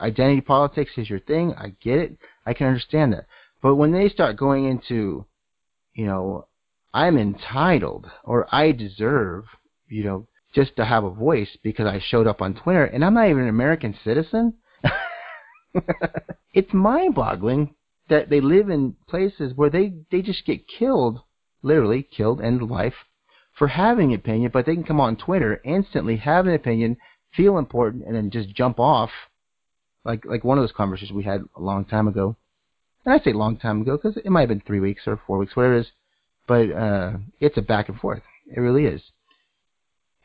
[0.00, 1.54] identity politics is your thing.
[1.56, 2.16] I get it.
[2.46, 3.26] I can understand that.
[3.62, 5.26] But when they start going into,
[5.94, 6.46] you know,
[6.94, 9.44] I'm entitled or I deserve,
[9.88, 13.14] you know, just to have a voice because I showed up on Twitter and I'm
[13.14, 14.54] not even an American citizen.
[16.54, 17.74] it's mind boggling
[18.08, 21.20] that they live in places where they, they just get killed,
[21.62, 22.94] literally killed, end of life,
[23.56, 26.96] for having an opinion, but they can come on Twitter, instantly have an opinion,
[27.34, 29.10] feel important, and then just jump off.
[30.04, 32.36] Like like one of those conversations we had a long time ago.
[33.04, 35.38] And I say long time ago because it might have been three weeks or four
[35.38, 35.86] weeks, whatever it is.
[36.46, 38.22] But uh, it's a back and forth.
[38.54, 39.02] It really is.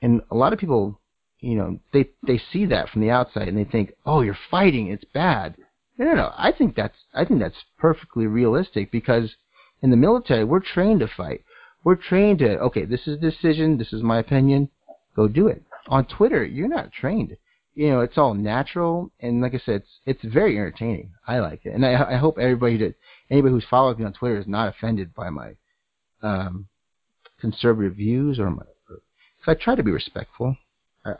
[0.01, 0.99] And a lot of people,
[1.39, 4.87] you know, they they see that from the outside and they think, oh, you're fighting,
[4.87, 5.55] it's bad.
[5.97, 6.31] No, no.
[6.37, 9.35] I think that's I think that's perfectly realistic because
[9.81, 11.43] in the military we're trained to fight.
[11.83, 14.69] We're trained to okay, this is a decision, this is my opinion,
[15.15, 15.63] go do it.
[15.87, 17.37] On Twitter, you're not trained.
[17.73, 19.75] You know, it's all natural and like I said,
[20.05, 21.11] it's it's very entertaining.
[21.27, 22.95] I like it, and I I hope everybody that
[23.29, 25.55] anybody who's followed me on Twitter is not offended by my
[26.21, 26.67] um,
[27.39, 28.63] conservative views or my.
[29.47, 30.57] Cause I try to be respectful.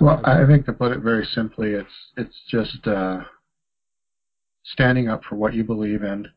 [0.02, 3.22] Well, I think to put it very simply, it's it's just uh,
[4.66, 6.28] standing up for what you believe in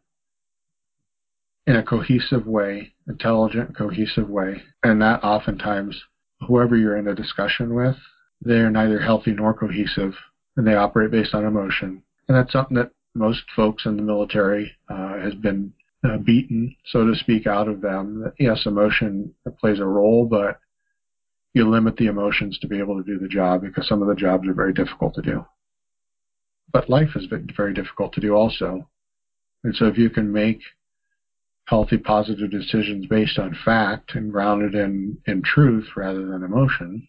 [1.67, 6.01] in a cohesive way, intelligent, cohesive way, and that oftentimes
[6.47, 7.97] whoever you're in a discussion with,
[8.41, 10.15] they're neither healthy nor cohesive,
[10.57, 14.77] and they operate based on emotion, and that's something that most folks in the military
[14.89, 15.73] uh, has been
[16.05, 18.33] uh, beaten, so to speak, out of them.
[18.39, 20.61] Yes, emotion plays a role, but
[21.55, 24.15] you limit the emotions to be able to do the job because some of the
[24.15, 25.45] jobs are very difficult to do.
[26.73, 27.27] But life is
[27.57, 28.89] very difficult to do also.
[29.65, 30.61] And so if you can make
[31.65, 37.07] healthy, positive decisions based on fact and grounded in, in truth rather than emotion,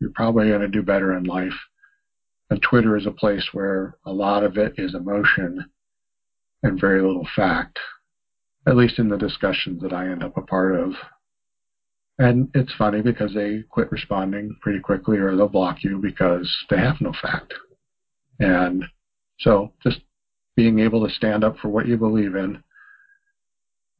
[0.00, 1.58] you're probably going to do better in life.
[2.50, 5.64] And Twitter is a place where a lot of it is emotion
[6.62, 7.78] and very little fact,
[8.66, 10.92] at least in the discussions that I end up a part of.
[12.18, 16.78] And it's funny because they quit responding pretty quickly or they'll block you because they
[16.78, 17.52] have no fact.
[18.38, 18.84] And
[19.40, 20.00] so just
[20.56, 22.62] being able to stand up for what you believe in,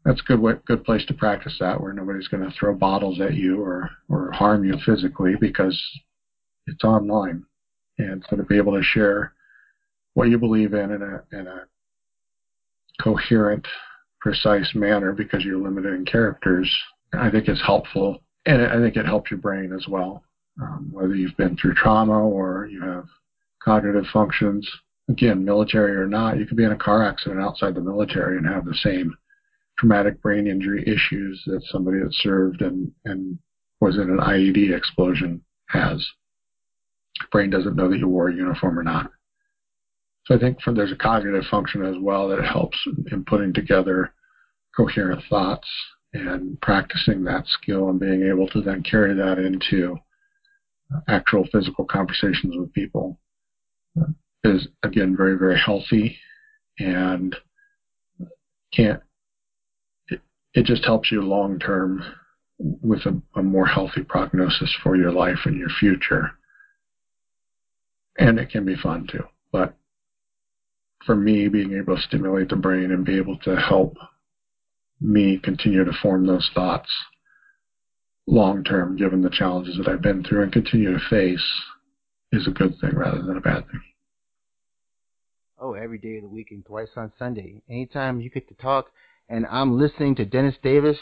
[0.05, 3.35] that's a good good place to practice that where nobody's going to throw bottles at
[3.35, 5.81] you or, or harm you physically because
[6.67, 7.45] it's online.
[7.99, 9.33] And so to be able to share
[10.13, 11.67] what you believe in in a, in a
[13.03, 13.67] coherent,
[14.21, 16.71] precise manner because you're limited in characters
[17.19, 20.23] I think is helpful, and I think it helps your brain as well.
[20.61, 23.07] Um, whether you've been through trauma or you have
[23.63, 24.69] cognitive functions,
[25.09, 28.47] again, military or not, you could be in a car accident outside the military and
[28.47, 29.17] have the same
[29.79, 33.39] traumatic brain injury issues that somebody that served and, and
[33.81, 36.07] was in an IED explosion has.
[37.33, 39.11] Brain doesn't know that you wore a uniform or not.
[40.27, 42.79] So I think for, there's a cognitive function as well that helps
[43.11, 44.15] in putting together
[44.77, 45.69] coherent thoughts
[46.15, 49.97] and practicing that skill and being able to then carry that into
[51.09, 53.17] actual physical conversations with people
[54.45, 56.17] is again very very healthy
[56.79, 57.35] and
[58.73, 59.01] can't
[60.09, 60.21] it,
[60.55, 62.03] it just helps you long term
[62.59, 66.31] with a, a more healthy prognosis for your life and your future.
[68.19, 69.25] And it can be fun too.
[69.51, 69.75] But
[71.05, 73.97] for me being able to stimulate the brain and be able to help
[75.05, 76.91] me continue to form those thoughts
[78.27, 81.45] long term, given the challenges that I've been through and continue to face,
[82.33, 83.83] is a good thing rather than a bad thing.
[85.59, 87.63] Oh, every day of the week and twice on Sunday.
[87.69, 88.87] Anytime you get to talk,
[89.29, 90.99] and I'm listening to Dennis Davis,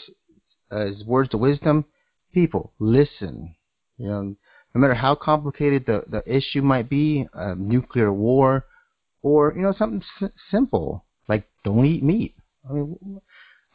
[0.71, 1.85] uh, his words of wisdom,
[2.33, 3.55] people, listen.
[3.97, 4.21] You know,
[4.75, 8.65] no matter how complicated the, the issue might be, uh, nuclear war,
[9.21, 12.35] or, you know, something s- simple, like don't eat meat.
[12.69, 13.21] I mean,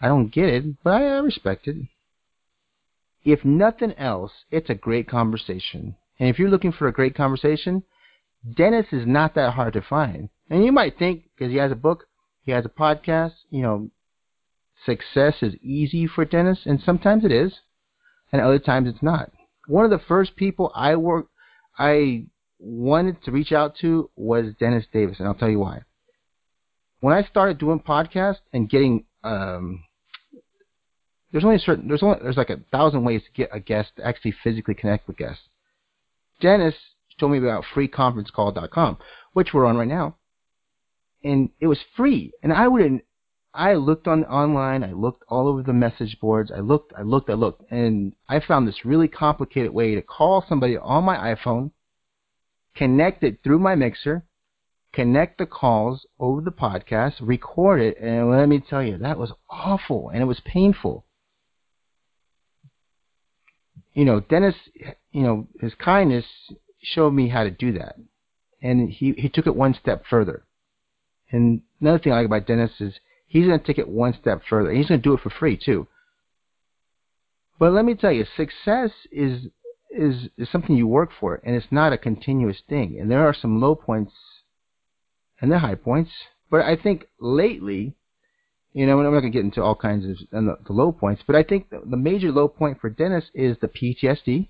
[0.00, 1.76] I don't get it, but I respect it.
[3.24, 5.96] If nothing else, it's a great conversation.
[6.18, 7.82] And if you're looking for a great conversation,
[8.56, 10.30] Dennis is not that hard to find.
[10.48, 12.06] And you might think, because he has a book,
[12.44, 13.90] he has a podcast, you know,
[14.86, 17.60] success is easy for Dennis, and sometimes it is.
[18.32, 19.32] and other times it's not.
[19.66, 21.28] One of the first people I work,
[21.78, 22.26] I
[22.58, 25.82] wanted to reach out to was Dennis Davis, and I'll tell you why.
[27.00, 29.84] When I started doing podcasts and getting, um,
[31.32, 34.06] there's only certain, there's only, there's like a thousand ways to get a guest to
[34.06, 35.42] actually physically connect with guests.
[36.40, 36.74] Dennis
[37.18, 38.98] told me about freeconferencecall.com,
[39.32, 40.16] which we're on right now,
[41.24, 43.02] and it was free, and I wouldn't.
[43.54, 47.30] I looked on online, I looked all over the message boards, I looked, I looked,
[47.30, 51.72] I looked, and I found this really complicated way to call somebody on my iPhone
[52.78, 54.24] connect it through my mixer,
[54.92, 59.32] connect the calls over the podcast, record it, and let me tell you, that was
[59.50, 61.04] awful and it was painful.
[63.94, 64.54] You know, Dennis,
[65.12, 66.24] you know, his kindness
[66.82, 67.96] showed me how to do that.
[68.62, 70.44] And he, he took it one step further.
[71.30, 72.94] And another thing I like about Dennis is
[73.26, 74.72] he's going to take it one step further.
[74.72, 75.86] He's going to do it for free, too.
[77.58, 79.48] But let me tell you, success is
[79.90, 82.98] is is something you work for, and it's not a continuous thing.
[83.00, 84.12] And there are some low points
[85.40, 86.10] and are high points.
[86.50, 87.94] But I think lately,
[88.72, 91.22] you know, I'm not going to get into all kinds of the, the low points,
[91.26, 94.48] but I think the, the major low point for Dennis is the PTSD,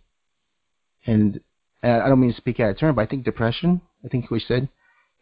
[1.07, 1.41] and
[1.83, 3.81] I don't mean to speak out of turn, but I think depression.
[4.05, 4.69] I think we said,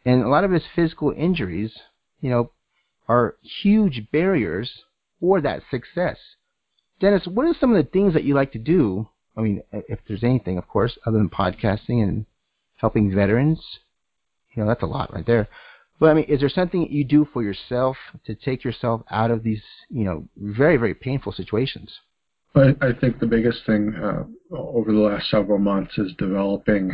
[0.05, 1.73] and a lot of his physical injuries,
[2.21, 2.51] you know,
[3.07, 4.83] are huge barriers
[5.19, 6.17] for that success.
[6.99, 9.99] Dennis, what are some of the things that you like to do I mean, if
[10.07, 12.25] there's anything, of course, other than podcasting and
[12.77, 13.61] helping veterans,
[14.53, 15.47] you know, that's a lot right there.
[15.99, 19.43] But I mean, is there something you do for yourself to take yourself out of
[19.43, 21.91] these, you know, very, very painful situations?
[22.55, 24.23] I, I think the biggest thing uh,
[24.55, 26.91] over the last several months is developing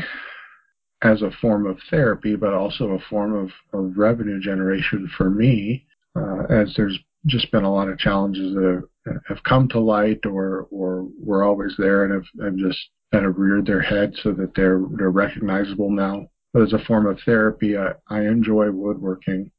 [1.02, 5.86] as a form of therapy, but also a form of, of revenue generation for me,
[6.16, 10.20] uh, as there's just been a lot of challenges that have, have come to light
[10.26, 12.80] or or were always there and have, have just
[13.12, 16.28] kind of reared their head so that they're they're recognizable now.
[16.54, 19.52] But as a form of therapy, I, I enjoy woodworking,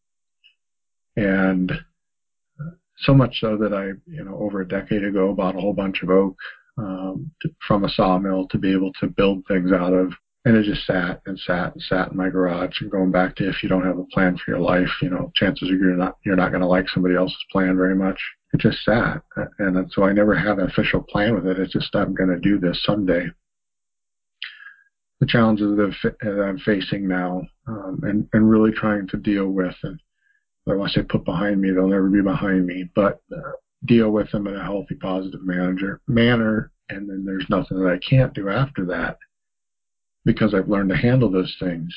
[1.17, 1.73] and
[2.99, 6.03] so much so that I, you know, over a decade ago, bought a whole bunch
[6.03, 6.37] of oak
[6.79, 10.13] um, to, from a sawmill to be able to build things out of
[10.45, 12.81] and it just sat and sat and sat in my garage.
[12.81, 15.33] And going back to if you don't have a plan for your life, you know,
[15.35, 18.21] chances are you're not you're not going to like somebody else's plan very much.
[18.53, 19.23] It just sat,
[19.59, 21.59] and so I never had an official plan with it.
[21.59, 23.27] It's just I'm going to do this someday.
[25.25, 29.99] The challenges that I'm facing now, um, and and really trying to deal with, and
[30.69, 33.53] I want to say put behind me, they'll never be behind me, but uh,
[33.87, 36.73] deal with them in a healthy, positive manager manner.
[36.91, 39.17] And then there's nothing that I can't do after that
[40.27, 41.95] because I've learned to handle those things.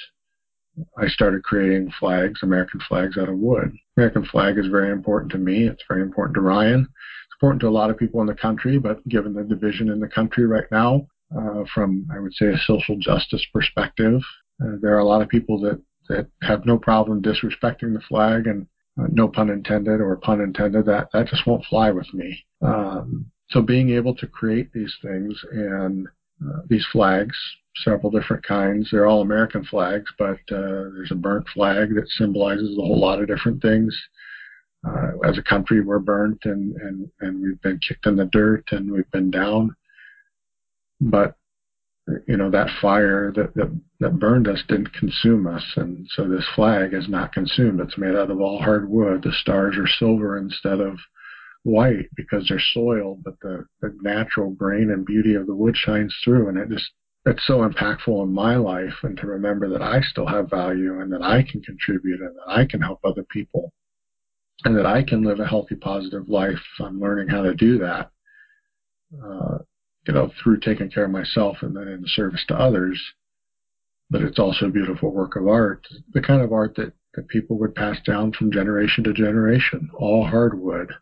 [0.98, 3.74] I started creating flags, American flags out of wood.
[3.98, 5.68] American flag is very important to me.
[5.68, 6.84] It's very important to Ryan.
[6.84, 10.00] It's important to a lot of people in the country, but given the division in
[10.00, 14.22] the country right now, uh, from I would say a social justice perspective,
[14.64, 18.48] uh, there are a lot of people that, that have no problem disrespecting the flag
[18.48, 18.68] and
[19.00, 22.46] uh, no pun intended or pun intended, that, that just won't fly with me.
[22.62, 26.08] Um, so being able to create these things and
[26.44, 27.38] uh, these flags,
[27.84, 28.90] several different kinds.
[28.92, 33.22] They're all American flags, but uh, there's a burnt flag that symbolizes a whole lot
[33.22, 33.96] of different things.
[34.88, 38.64] Uh, as a country, we're burnt and, and, and we've been kicked in the dirt
[38.72, 39.76] and we've been down.
[41.00, 41.36] But
[42.28, 46.48] you know that fire that, that that burned us didn't consume us, and so this
[46.56, 47.80] flag is not consumed.
[47.82, 49.24] It's made out of all hard wood.
[49.24, 50.98] The stars are silver instead of
[51.64, 56.16] white because they're soiled, but the, the natural grain and beauty of the wood shines
[56.24, 56.90] through, and it just
[57.26, 61.12] it's so impactful in my life and to remember that I still have value and
[61.12, 63.74] that I can contribute and that I can help other people
[64.64, 66.62] and that I can live a healthy, positive life.
[66.80, 68.12] I'm learning how to do that,
[69.22, 69.58] uh,
[70.08, 73.02] you know, through taking care of myself and then in the service to others.
[74.10, 77.58] But it's also a beautiful work of art, the kind of art that, that people
[77.60, 80.94] would pass down from generation to generation, all hardwood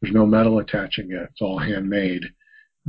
[0.00, 1.28] there's no metal attaching it.
[1.30, 2.24] It's all handmade.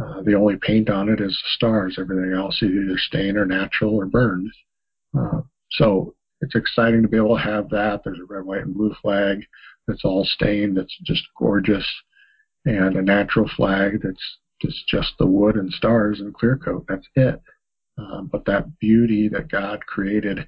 [0.02, 1.98] Uh, the only paint on it is the stars.
[2.00, 4.52] Everything else is either stained or natural or burned.
[5.18, 5.42] Uh,
[5.72, 8.02] so it's exciting to be able to have that.
[8.04, 9.46] There's a red, white, and blue flag
[9.88, 10.78] that's all stained.
[10.78, 11.88] That's just gorgeous,
[12.66, 16.86] and a natural flag that's just just the wood and stars and clear coat.
[16.88, 17.42] That's it.
[17.98, 20.48] Uh, but that beauty that God created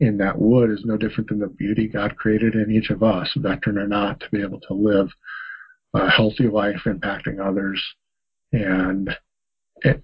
[0.00, 3.30] in that wood is no different than the beauty God created in each of us,
[3.36, 5.08] veteran or not, to be able to live
[5.94, 7.82] a healthy life impacting others
[8.52, 9.10] and,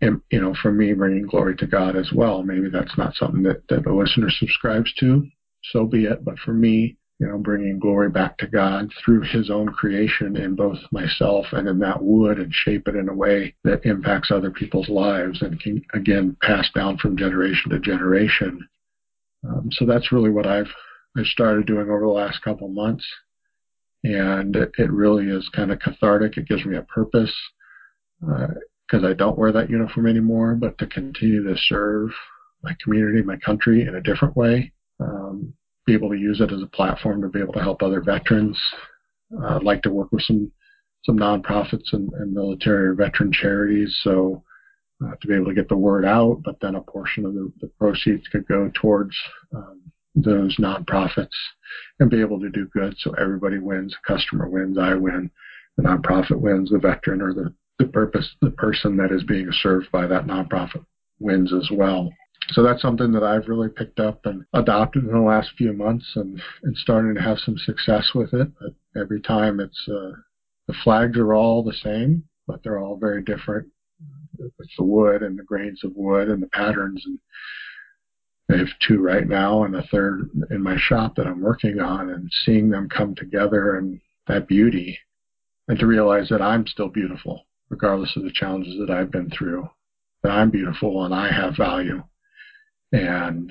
[0.01, 3.43] and, you know for me bringing glory to god as well maybe that's not something
[3.43, 5.27] that, that the listener subscribes to
[5.73, 9.49] so be it but for me you know, bringing glory back to God through his
[9.49, 13.55] own creation in both myself and in that wood and shape it in a way
[13.63, 18.67] that impacts other people's lives and can, again, pass down from generation to generation.
[19.49, 20.67] Um, so that's really what I've,
[21.17, 23.07] I've started doing over the last couple months.
[24.03, 26.37] And it, it really is kind of cathartic.
[26.37, 27.33] It gives me a purpose
[28.19, 32.11] because uh, I don't wear that uniform anymore, but to continue to serve
[32.65, 34.73] my community, my country in a different way.
[34.99, 35.55] Um,
[35.87, 38.59] be able to use it as a platform to be able to help other veterans.
[39.37, 40.51] Uh, I'd like to work with some
[41.05, 44.41] some nonprofits and, and military or veteran charities, so
[45.05, 46.41] uh, to be able to get the word out.
[46.45, 49.17] But then a portion of the, the proceeds could go towards
[49.53, 49.81] um,
[50.15, 51.27] those nonprofits
[51.99, 53.93] and be able to do good, so everybody wins.
[54.07, 55.29] The customer wins, I win,
[55.77, 59.91] the nonprofit wins, the veteran or the the purpose, the person that is being served
[59.91, 60.85] by that nonprofit
[61.19, 62.13] wins as well.
[62.53, 66.07] So that's something that I've really picked up and adopted in the last few months
[66.17, 68.49] and, and starting to have some success with it.
[68.61, 70.13] But every time it's, uh,
[70.67, 73.69] the flags are all the same, but they're all very different.
[74.39, 77.03] It's the wood and the grains of wood and the patterns.
[77.07, 77.19] And
[78.51, 82.11] I have two right now and a third in my shop that I'm working on
[82.11, 84.99] and seeing them come together and that beauty
[85.69, 89.67] and to realize that I'm still beautiful regardless of the challenges that I've been through,
[90.23, 92.03] that I'm beautiful and I have value
[92.93, 93.51] and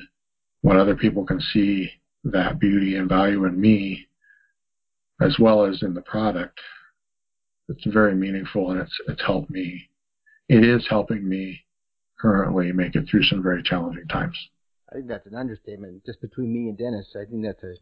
[0.62, 1.90] when other people can see
[2.24, 4.08] that beauty and value in me,
[5.20, 6.60] as well as in the product,
[7.68, 9.90] it's very meaningful and it's it's helped me.
[10.50, 11.62] It is helping me
[12.20, 14.38] currently make it through some very challenging times.
[14.92, 16.06] I think that's an understatement.
[16.06, 17.76] Just between me and Dennis, I think that's a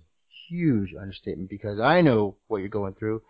[0.48, 3.24] huge understatement because I know what you're going through.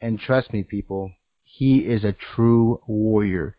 [0.00, 3.56] And trust me, people, he is a true warrior.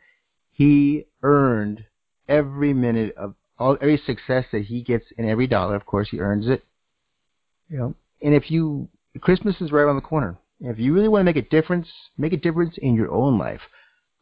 [0.51, 1.85] He earned
[2.27, 6.19] every minute of all every success that he gets in every dollar, of course, he
[6.19, 6.63] earns it.
[7.69, 8.89] Know, and if you
[9.19, 10.37] Christmas is right around the corner.
[10.59, 11.87] If you really want to make a difference,
[12.17, 13.61] make a difference in your own life,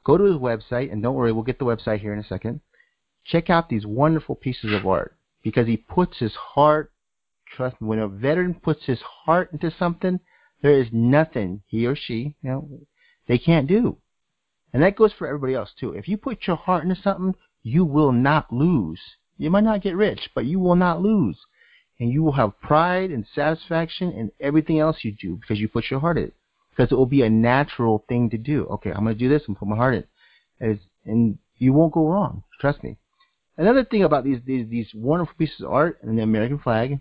[0.04, 2.62] go to his website, and don't worry, we'll get the website here in a second.
[3.26, 6.92] Check out these wonderful pieces of art because he puts his heart.
[7.56, 10.20] Trust me, when a veteran puts his heart into something,
[10.62, 12.70] there is nothing he or she, you know,
[13.28, 13.98] they can't do.
[14.74, 15.94] And that goes for everybody else too.
[15.94, 19.00] If you put your heart into something, you will not lose.
[19.38, 21.38] You might not get rich, but you will not lose.
[22.00, 25.90] And you will have pride and satisfaction in everything else you do because you put
[25.90, 26.34] your heart in it.
[26.70, 28.66] Because it will be a natural thing to do.
[28.66, 30.04] Okay, I'm going to do this and put my heart in
[30.60, 30.80] it.
[31.06, 32.44] And you won't go wrong.
[32.60, 32.98] Trust me.
[33.58, 37.00] Another thing about these, these, these wonderful pieces of art and the American flag,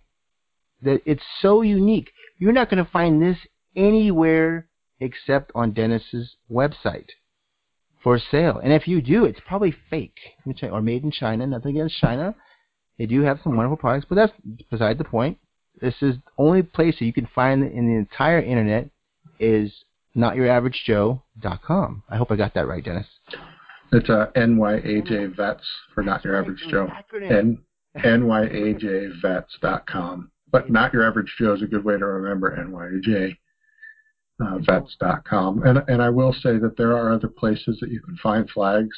[0.83, 2.11] that it's so unique.
[2.39, 3.39] You're not going to find this
[3.75, 4.69] anywhere
[5.01, 7.09] except on Dennis's website
[8.05, 8.61] for sale.
[8.63, 10.17] And if you do, it's probably fake
[10.63, 11.45] or made in China.
[11.47, 12.37] Nothing against China.
[12.99, 14.33] They do have some wonderful products, but that's
[14.71, 15.39] beside the point.
[15.81, 18.89] This is the only place that you can find in the entire internet
[19.41, 19.73] is
[20.17, 22.05] notyouraveragejoe.com.
[22.09, 23.09] I hope I got that right, Dennis.
[23.91, 26.89] It's uh, NYAJ Vets for Not Your Average Joe.
[27.21, 27.59] N
[27.97, 30.31] NYAJVets.com.
[30.53, 33.37] But Not Your Average Joe is a good way to remember NYAJ
[34.41, 35.63] uh, vets.com.
[35.63, 38.97] And, and I will say that there are other places that you can find flags,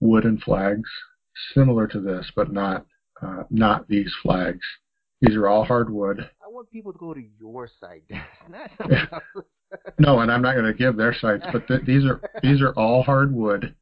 [0.00, 0.88] wooden flags,
[1.54, 2.86] similar to this, but not
[3.22, 4.60] uh, not these flags.
[5.20, 6.30] These are all hardwood.
[6.44, 8.04] I want people to go to your site.
[9.98, 12.72] no, and I'm not going to give their sites, but th- these are these are
[12.72, 13.74] all hardwood.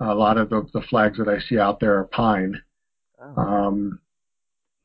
[0.00, 2.60] A lot of the, the flags that I see out there are pine.
[3.20, 3.40] Oh.
[3.40, 4.00] Um,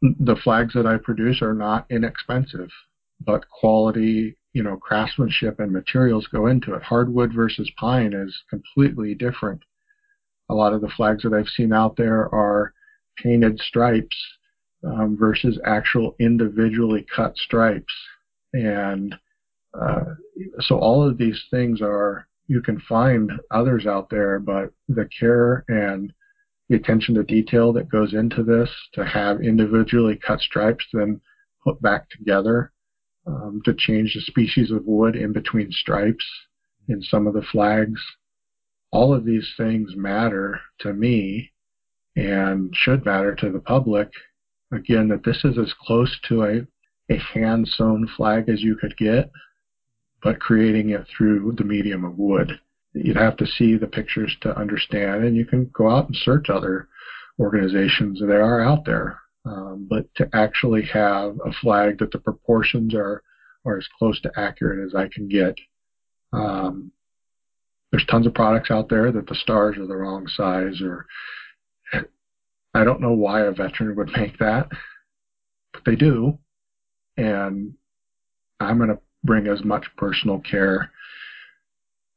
[0.01, 2.70] the flags that I produce are not inexpensive,
[3.24, 6.84] but quality you know craftsmanship and materials go into it.
[6.84, 9.62] Hardwood versus pine is completely different.
[10.49, 12.74] A lot of the flags that I've seen out there are
[13.18, 14.16] painted stripes
[14.84, 17.93] um, versus actual individually cut stripes,
[18.54, 19.16] and
[19.80, 20.04] uh,
[20.60, 25.64] so all of these things are you can find others out there, but the care
[25.68, 26.14] and
[26.70, 31.20] the attention to detail that goes into this to have individually cut stripes then
[31.64, 32.72] put back together
[33.26, 36.26] um, to change the species of wood in between stripes
[36.88, 38.01] in some of the flags.
[38.91, 41.51] All of these things matter to me
[42.15, 44.09] and should matter to the public.
[44.71, 46.67] Again, that this is as close to a,
[47.09, 49.32] a hand sewn flag as you could get,
[50.21, 52.59] but creating it through the medium of wood.
[52.93, 56.49] You'd have to see the pictures to understand, and you can go out and search
[56.49, 56.88] other
[57.39, 62.93] organizations that are out there um, but to actually have a flag that the proportions
[62.93, 63.21] are
[63.65, 65.55] are as close to accurate as I can get.
[66.33, 66.91] Um,
[67.91, 71.05] there's tons of products out there that the stars are the wrong size, or
[72.73, 74.67] I don't know why a veteran would make that,
[75.71, 76.37] but they do.
[77.17, 77.73] and
[78.59, 80.89] I'm going to bring as much personal care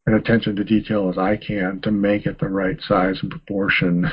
[0.06, 4.10] and attention to detail as I can to make it the right size and proportion,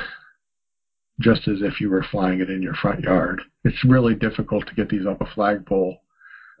[1.20, 3.40] just as if you were flying it in your front yard.
[3.64, 5.98] It's really difficult to get these up a flagpole,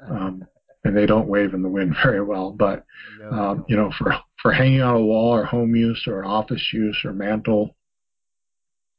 [0.08, 0.46] um,
[0.84, 2.50] and they don't wave in the wind very well.
[2.50, 2.84] But
[3.30, 6.98] um, you know, for for hanging on a wall or home use or office use
[7.04, 7.74] or mantle,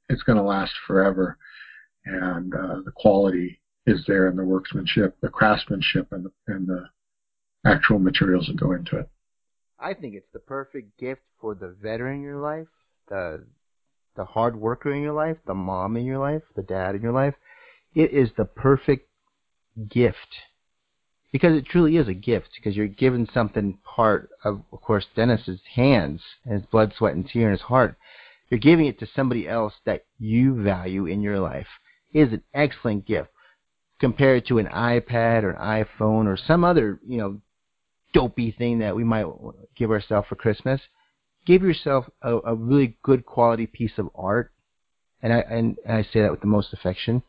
[0.10, 1.38] it's going to last forever,
[2.06, 6.86] and uh, the quality is there in the workmanship, the craftsmanship, and the, and the
[7.66, 9.08] actual materials that go into it.
[9.80, 12.68] I think it's the perfect gift for the veteran in your life,
[13.08, 13.46] the
[14.16, 17.12] the hard worker in your life, the mom in your life, the dad in your
[17.12, 17.36] life.
[17.94, 19.08] It is the perfect
[19.90, 20.18] gift
[21.32, 25.60] because it truly is a gift because you're given something part of of course Dennis's
[25.76, 27.98] hands and his blood, sweat, and tear in his heart.
[28.50, 31.68] You're giving it to somebody else that you value in your life.
[32.14, 33.30] It is an excellent gift
[34.00, 37.42] compared to an iPad or an iPhone or some other, you know,
[38.14, 39.26] dopey thing that we might
[39.76, 40.80] give ourselves for Christmas.
[41.46, 44.52] Give yourself a, a really good quality piece of art,
[45.22, 47.22] and I and, and I say that with the most affection,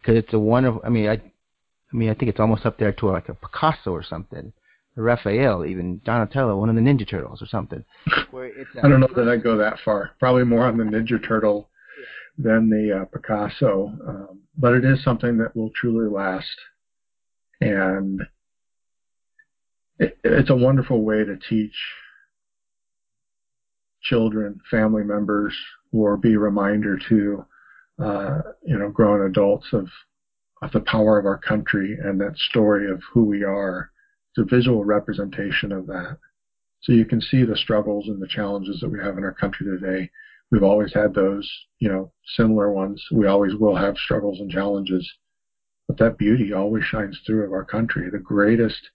[0.00, 0.80] because it's a wonderful.
[0.84, 3.90] I mean, I, I mean, I think it's almost up there to like a Picasso
[3.90, 4.52] or something,
[4.96, 7.84] Raphael, even Donatello, one of the Ninja Turtles or something.
[8.30, 10.12] Where it's I don't know that I go that far.
[10.18, 11.68] Probably more on the Ninja Turtle
[12.38, 16.46] than the uh, Picasso, um, but it is something that will truly last,
[17.60, 18.22] and
[19.98, 21.74] it, it's a wonderful way to teach
[24.02, 25.54] children, family members,
[25.92, 27.44] or be a reminder to
[28.02, 29.86] uh, you know grown adults of
[30.62, 33.90] of the power of our country and that story of who we are.
[34.30, 36.18] It's a visual representation of that.
[36.82, 39.66] So you can see the struggles and the challenges that we have in our country
[39.66, 40.10] today.
[40.50, 43.02] We've always had those, you know, similar ones.
[43.10, 45.08] We always will have struggles and challenges.
[45.86, 48.08] But that beauty always shines through of our country.
[48.10, 48.90] The greatest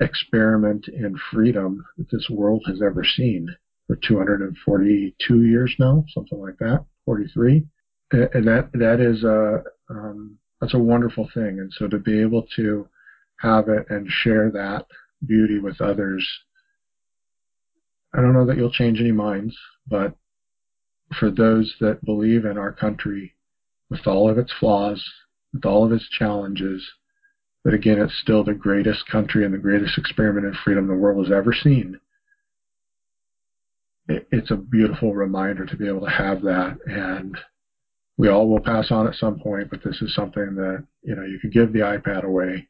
[0.00, 3.48] experiment in freedom that this world has ever seen
[3.90, 7.66] for 242 years now, something like that, 43.
[8.12, 11.58] And that that is a um, that's a wonderful thing.
[11.58, 12.86] And so to be able to
[13.40, 14.86] have it and share that
[15.26, 16.24] beauty with others,
[18.14, 19.56] I don't know that you'll change any minds,
[19.88, 20.14] but
[21.18, 23.34] for those that believe in our country
[23.88, 25.04] with all of its flaws,
[25.52, 26.88] with all of its challenges,
[27.64, 31.26] but again, it's still the greatest country and the greatest experiment in freedom the world
[31.26, 31.98] has ever seen.
[34.08, 36.78] It's a beautiful reminder to be able to have that.
[36.86, 37.36] And
[38.16, 41.22] we all will pass on at some point, but this is something that, you know,
[41.22, 42.68] you could give the iPad away,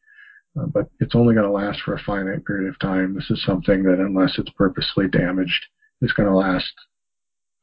[0.59, 3.15] uh, but it's only going to last for a finite period of time.
[3.15, 5.67] This is something that, unless it's purposely damaged,
[6.03, 6.73] is going to last,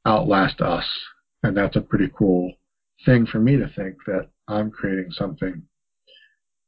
[0.05, 0.85] outlast us.
[1.43, 2.51] And that's a pretty cool
[3.05, 5.61] thing for me to think that I'm creating something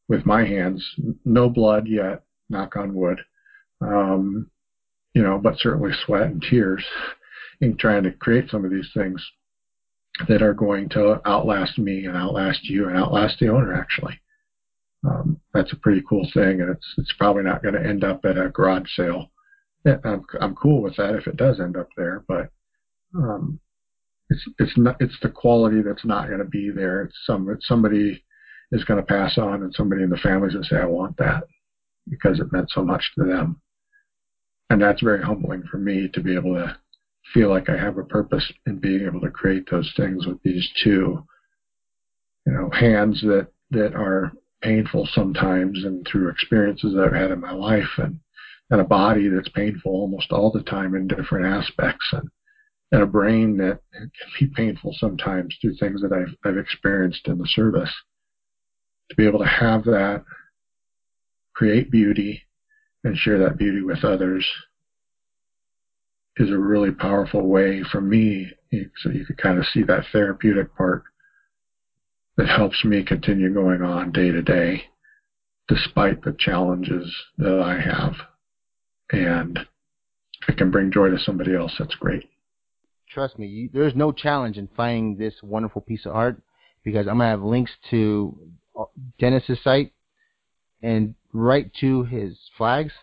[0.08, 0.86] with my hands.
[1.26, 3.20] No blood yet, knock on wood.
[3.82, 4.50] Um,
[5.14, 6.84] you know, but certainly sweat and tears
[7.62, 9.24] in trying to create some of these things
[10.28, 14.20] that are going to outlast me and outlast you and outlast the owner actually.
[15.08, 18.20] Um, that's a pretty cool thing, and it's it's probably not going to end up
[18.26, 19.32] at a garage sale.
[19.86, 22.50] I'm I'm cool with that if it does end up there, but
[23.16, 23.60] um,
[24.30, 27.04] it's it's not it's the quality that's not going to be there.
[27.04, 28.22] It's some it's somebody
[28.72, 30.86] is going to pass on, and somebody in the family is going to say, I
[30.86, 31.44] want that
[32.10, 33.60] because it meant so much to them.
[34.70, 36.78] And that's very humbling for me to be able to
[37.34, 40.68] feel like I have a purpose in being able to create those things with these
[40.84, 41.24] two,
[42.46, 47.40] you know, hands that, that are painful sometimes and through experiences that I've had in
[47.40, 48.20] my life and,
[48.70, 52.30] and a body that's painful almost all the time in different aspects and,
[52.92, 57.38] and a brain that can be painful sometimes through things that I've, I've experienced in
[57.38, 57.94] the service.
[59.10, 60.24] To be able to have that,
[61.54, 62.44] create beauty,
[63.04, 64.46] and share that beauty with others
[66.38, 68.52] is a really powerful way for me.
[68.72, 71.04] So you can kind of see that therapeutic part
[72.38, 74.84] that helps me continue going on day to day
[75.68, 78.14] despite the challenges that I have.
[79.12, 79.60] And
[80.42, 82.28] if it can bring joy to somebody else, that's great.
[83.10, 86.42] Trust me, you, there's no challenge in finding this wonderful piece of art
[86.84, 88.38] because I'm going to have links to
[88.80, 88.86] uh,
[89.20, 89.94] Dennis's site
[90.82, 92.94] and right to his flags.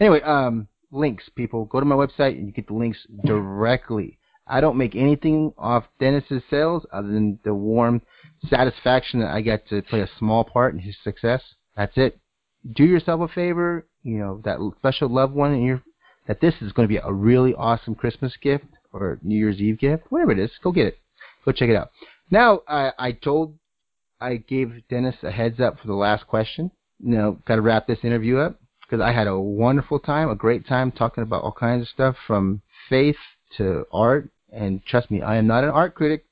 [0.00, 1.64] Anyway, um, links, people.
[1.64, 4.18] Go to my website and you get the links directly.
[4.46, 8.02] I don't make anything off Dennis's sales other than the warm
[8.48, 11.42] satisfaction that I get to play a small part in his success.
[11.76, 12.18] That's it.
[12.72, 15.82] Do yourself a favor, you know, that special loved one in your
[16.26, 19.78] that this is going to be a really awesome Christmas gift or New Year's Eve
[19.78, 20.50] gift, whatever it is.
[20.62, 20.98] Go get it.
[21.44, 21.90] Go check it out.
[22.30, 23.58] Now, I, I told
[24.20, 26.70] I gave Dennis a heads up for the last question.
[27.00, 30.34] You know, got to wrap this interview up because I had a wonderful time, a
[30.34, 33.16] great time talking about all kinds of stuff from faith
[33.56, 34.30] to art.
[34.52, 36.24] And trust me, I am not an art critic,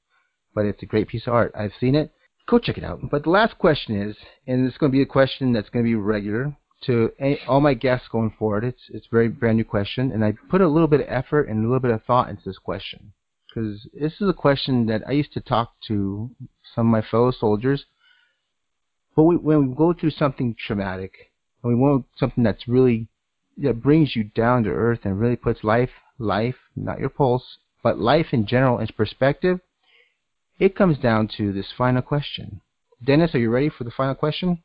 [0.54, 1.52] but it's a great piece of art.
[1.54, 2.12] I've seen it.
[2.48, 3.00] Go check it out.
[3.10, 5.88] But the last question is, and it's going to be a question that's going to
[5.88, 8.64] be regular to any, all my guests going forward.
[8.64, 11.48] It's it's a very brand new question, and I put a little bit of effort
[11.48, 13.12] and a little bit of thought into this question
[13.56, 16.30] because this is a question that I used to talk to
[16.74, 17.84] some of my fellow soldiers.
[19.16, 23.08] But we, when we go through something traumatic, and we want something that's really
[23.56, 27.98] that brings you down to earth and really puts life, life, not your pulse, but
[27.98, 29.60] life in general into perspective,
[30.58, 32.60] it comes down to this final question.
[33.04, 34.62] Dennis, are you ready for the final question?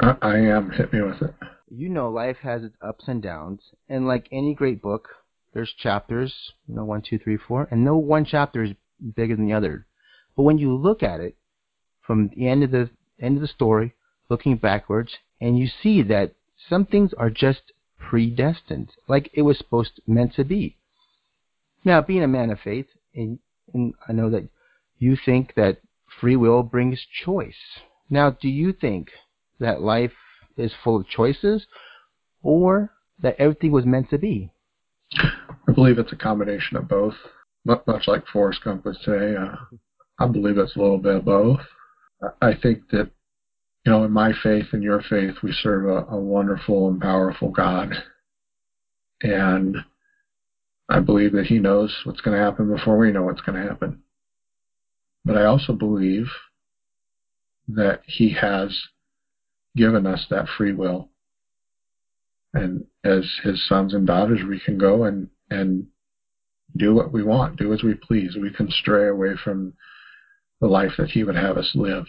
[0.00, 0.70] I, I am.
[0.70, 1.34] Hit me with it.
[1.70, 5.08] You know, life has its ups and downs, and like any great book,
[5.54, 8.72] there's chapters, you know, one, two, three, four, and no one chapter is
[9.16, 9.86] bigger than the other.
[10.36, 11.36] But when you look at it
[12.06, 12.90] from the end of the
[13.20, 13.94] end of the story,
[14.28, 16.32] looking backwards, and you see that
[16.68, 20.76] some things are just predestined, like it was supposed meant to be.
[21.84, 23.38] Now, being a man of faith, and,
[23.72, 24.48] and I know that
[24.98, 25.78] you think that
[26.20, 27.54] free will brings choice.
[28.10, 29.10] Now, do you think
[29.60, 30.12] that life
[30.56, 31.66] is full of choices,
[32.42, 32.90] or
[33.20, 34.50] that everything was meant to be?
[35.14, 37.14] I believe it's a combination of both.
[37.64, 39.54] Much like Forrest Gump would say, uh,
[40.18, 41.60] I believe it's a little bit of both.
[42.40, 43.06] I think that,
[43.84, 47.50] you know, in my faith and your faith, we serve a, a wonderful and powerful
[47.50, 47.92] God.
[49.22, 49.76] And
[50.88, 53.68] I believe that He knows what's going to happen before we know what's going to
[53.68, 54.02] happen.
[55.24, 56.26] But I also believe
[57.68, 58.76] that He has
[59.76, 61.08] given us that free will.
[62.54, 65.86] And as his sons and daughters, we can go and, and
[66.76, 68.36] do what we want, do as we please.
[68.40, 69.74] We can stray away from
[70.60, 72.04] the life that he would have us live.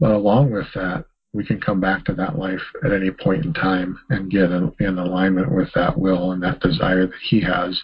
[0.00, 3.52] But along with that, we can come back to that life at any point in
[3.52, 7.80] time and get in, in alignment with that will and that desire that he has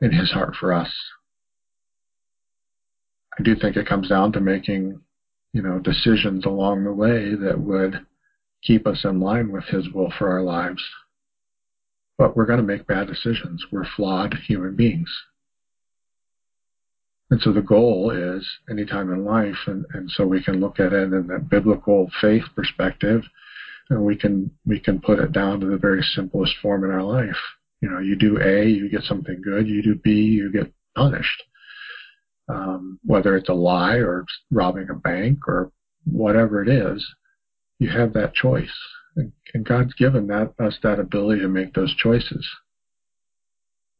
[0.00, 0.92] in his heart for us.
[3.38, 5.00] I do think it comes down to making,
[5.52, 8.00] you know, decisions along the way that would
[8.62, 10.82] keep us in line with His will for our lives.
[12.16, 13.64] But we're going to make bad decisions.
[13.70, 15.08] We're flawed human beings.
[17.30, 20.92] And so the goal is anytime in life, and, and so we can look at
[20.92, 23.22] it in that biblical faith perspective,
[23.90, 27.02] and we can we can put it down to the very simplest form in our
[27.02, 27.36] life.
[27.80, 29.68] You know, you do A, you get something good.
[29.68, 31.42] You do B, you get punished.
[32.48, 35.70] Um, whether it's a lie or robbing a bank or
[36.04, 37.06] whatever it is,
[37.78, 38.72] you have that choice.
[39.16, 39.32] And
[39.66, 42.48] God's given that us that ability to make those choices.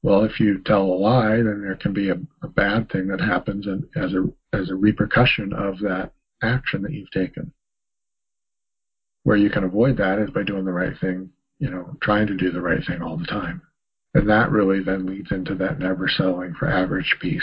[0.03, 3.20] Well, if you tell a lie, then there can be a, a bad thing that
[3.20, 7.53] happens and as a as a repercussion of that action that you've taken.
[9.24, 12.36] Where you can avoid that is by doing the right thing, you know, trying to
[12.36, 13.61] do the right thing all the time.
[14.14, 17.42] And that really then leads into that never settling for average peace.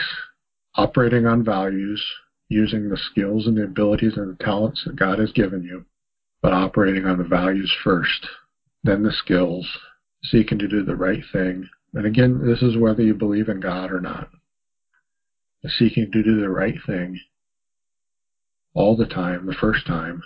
[0.75, 2.03] Operating on values,
[2.49, 5.85] using the skills and the abilities and the talents that God has given you
[6.45, 8.27] but operating on the values first,
[8.83, 9.67] then the skills,
[10.25, 11.67] seeking to do the right thing.
[11.95, 14.29] And again, this is whether you believe in God or not.
[15.79, 17.19] Seeking to do the right thing
[18.75, 20.21] all the time, the first time,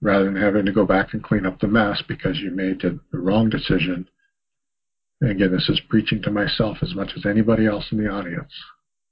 [0.00, 2.98] rather than having to go back and clean up the mess because you made the,
[3.12, 4.08] wrong decision.
[5.20, 8.52] And again, this is preaching to myself as much as anybody else in the audience.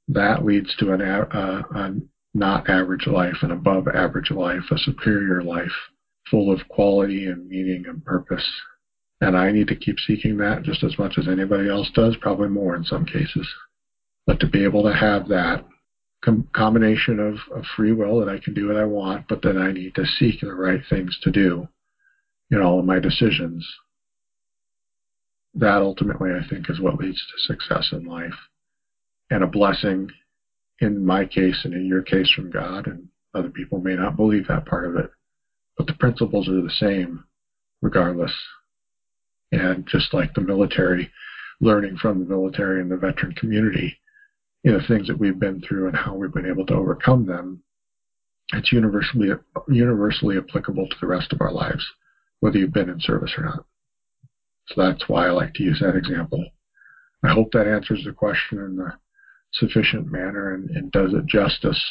[0.08, 1.94] That leads to an, uh, a
[2.34, 5.72] not average life, an above average life, a superior life
[6.30, 8.48] full of quality and meaning and purpose.
[9.20, 12.48] And I need to keep seeking that just as much as anybody else does, probably
[12.48, 13.46] more in some cases.
[14.26, 15.64] But to be able to have that
[16.22, 19.56] com- combination of, of free will that I can do what I want, but then
[19.56, 21.66] I need to seek the right things to do
[22.50, 23.66] in all of my decisions.
[25.54, 28.34] That ultimately, I think, is what leads to success in life
[29.30, 30.10] and a blessing
[30.80, 32.86] in my case and in your case from God.
[32.86, 35.10] And other people may not believe that part of it
[35.76, 37.22] but the principles are the same
[37.82, 38.32] regardless.
[39.52, 41.10] And just like the military,
[41.60, 43.98] learning from the military and the veteran community,
[44.62, 47.62] you know, things that we've been through and how we've been able to overcome them,
[48.52, 49.30] it's universally
[49.68, 51.84] universally applicable to the rest of our lives,
[52.40, 53.64] whether you've been in service or not.
[54.68, 56.44] So that's why I like to use that example.
[57.22, 58.98] I hope that answers the question in a
[59.52, 61.82] sufficient manner and, and does it justice,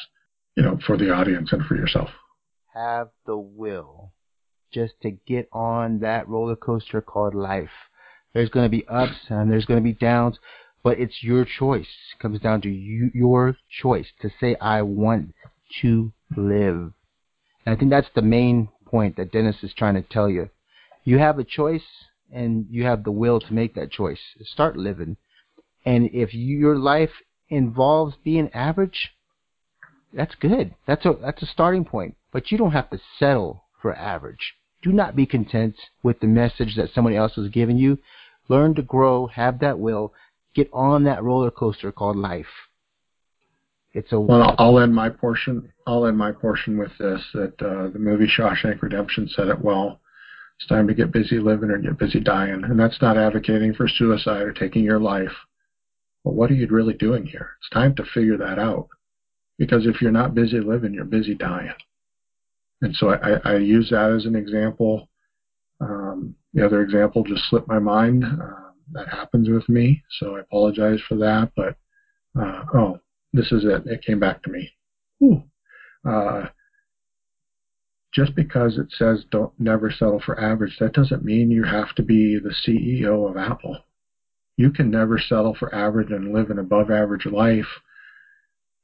[0.55, 2.09] you know, for the audience and for yourself
[2.75, 4.11] have the will
[4.75, 7.69] just to get on that roller coaster called life.
[8.33, 10.37] There's going to be ups and there's going to be downs,
[10.83, 11.87] but it's your choice.
[12.13, 15.33] It comes down to you, your choice to say, I want
[15.81, 16.91] to live.
[17.65, 20.49] And I think that's the main point that Dennis is trying to tell you.
[21.05, 21.87] You have a choice
[22.29, 24.19] and you have the will to make that choice.
[24.43, 25.15] Start living.
[25.85, 27.11] And if your life
[27.47, 29.11] involves being average,
[30.11, 30.75] that's good.
[30.85, 32.15] That's a that's a starting point.
[32.33, 34.53] But you don't have to settle for average.
[34.85, 37.97] Do not be content with the message that somebody else has given you.
[38.49, 40.13] Learn to grow, have that will,
[40.53, 42.45] get on that roller coaster called life.
[43.93, 44.53] It's a well.
[44.59, 45.73] I'll end my portion.
[45.87, 50.01] I'll end my portion with this: that uh, the movie Shawshank Redemption said it well.
[50.59, 53.87] It's time to get busy living or get busy dying, and that's not advocating for
[53.87, 55.33] suicide or taking your life.
[56.23, 57.51] But what are you really doing here?
[57.59, 58.89] It's time to figure that out,
[59.57, 61.73] because if you're not busy living, you're busy dying.
[62.81, 65.09] And so I, I use that as an example.
[65.79, 68.23] Um, the other example just slipped my mind.
[68.23, 71.51] Uh, that happens with me, so I apologize for that.
[71.55, 71.75] But
[72.39, 72.99] uh, oh,
[73.33, 73.87] this is it.
[73.87, 74.69] It came back to me.
[76.07, 76.47] Uh,
[78.13, 82.03] just because it says don't never settle for average, that doesn't mean you have to
[82.03, 83.77] be the CEO of Apple.
[84.55, 87.67] You can never settle for average and live an above average life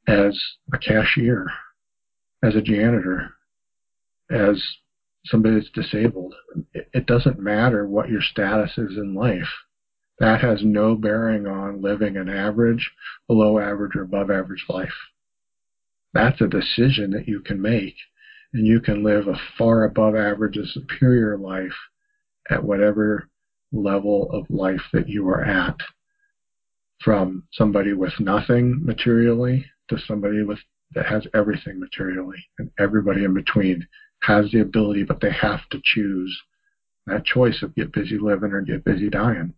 [0.08, 0.38] as
[0.74, 1.48] a cashier,
[2.44, 3.32] as a janitor,
[4.32, 4.62] as
[5.26, 6.34] somebody that's disabled.
[6.74, 9.50] It, it doesn't matter what your status is in life.
[10.20, 12.92] That has no bearing on living an average,
[13.28, 14.94] below average, or above average life.
[16.14, 17.96] That's a decision that you can make,
[18.54, 21.74] and you can live a far above average, a superior life
[22.50, 23.28] at whatever
[23.72, 25.76] level of life that you are at.
[27.04, 30.60] From somebody with nothing materially to somebody with
[30.94, 33.88] that has everything materially, and everybody in between
[34.22, 36.42] has the ability, but they have to choose
[37.08, 39.54] that choice of get busy living or get busy dying.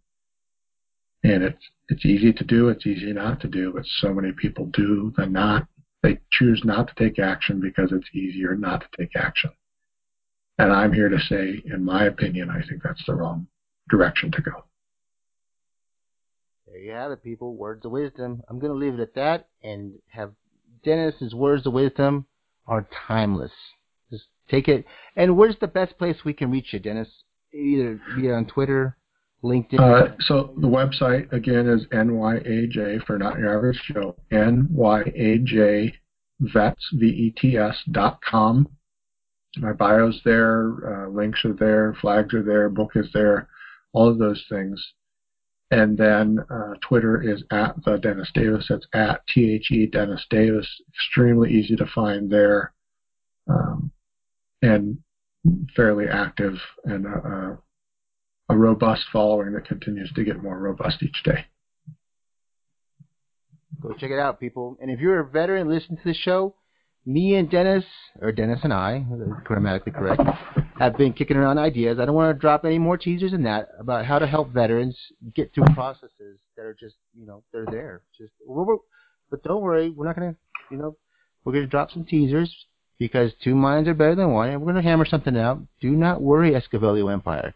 [1.23, 4.65] And it's it's easy to do, it's easy not to do, but so many people
[4.67, 5.67] do the not.
[6.01, 9.51] They choose not to take action because it's easier not to take action.
[10.57, 13.47] And I'm here to say, in my opinion, I think that's the wrong
[13.89, 14.65] direction to go.
[16.67, 17.55] There you have it, people.
[17.55, 18.41] Words of wisdom.
[18.49, 20.31] I'm going to leave it at that and have
[20.83, 22.25] Dennis's words of wisdom
[22.67, 23.51] are timeless.
[24.49, 24.85] Take it.
[25.15, 27.07] And where's the best place we can reach you, Dennis?
[27.53, 28.97] Either be on Twitter,
[29.43, 29.79] LinkedIn?
[29.79, 34.15] Uh, so the website again is NYAJ for Not Your Average Joe.
[34.31, 35.93] NYAJ
[36.39, 38.67] vets v e t s dot com.
[39.57, 43.47] My bio's there, uh, links are there, flags are there, book is there,
[43.93, 44.83] all of those things.
[45.69, 48.67] And then uh, Twitter is at the Dennis Davis.
[48.69, 50.67] It's at T H E Dennis Davis.
[50.89, 52.73] Extremely easy to find there,
[53.47, 53.91] um,
[54.63, 54.97] and
[55.75, 56.55] fairly active
[56.85, 57.55] and uh
[58.49, 61.45] a robust following that continues to get more robust each day.
[63.81, 64.77] Go check it out, people.
[64.81, 66.55] And if you're a veteran, listen to the show.
[67.05, 67.83] Me and Dennis,
[68.21, 69.05] or Dennis and I,
[69.43, 70.21] grammatically correct,
[70.79, 71.99] have been kicking around ideas.
[71.99, 74.97] I don't want to drop any more teasers than that about how to help veterans
[75.35, 78.03] get through processes that are just, you know, they're there.
[78.17, 78.31] Just,
[79.29, 80.37] but don't worry, we're not going to,
[80.71, 80.95] you know,
[81.43, 82.53] we're to drop some teasers
[83.03, 85.59] because two minds are better than one, and we're going to hammer something out.
[85.81, 87.53] Do not worry, Escavelio Empire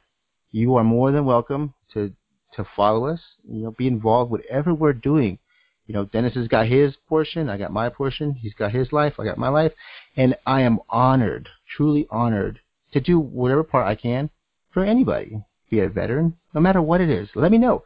[0.52, 2.12] you are more than welcome to
[2.54, 3.20] to follow us.
[3.48, 5.40] You know, be involved whatever we're doing.
[5.86, 8.34] You know, Dennis has got his portion, I got my portion.
[8.34, 9.72] He's got his life, I got my life,
[10.16, 12.60] and I am honored, truly honored,
[12.92, 14.30] to do whatever part I can
[14.74, 17.30] for anybody, be a veteran, no matter what it is.
[17.36, 17.84] Let me know.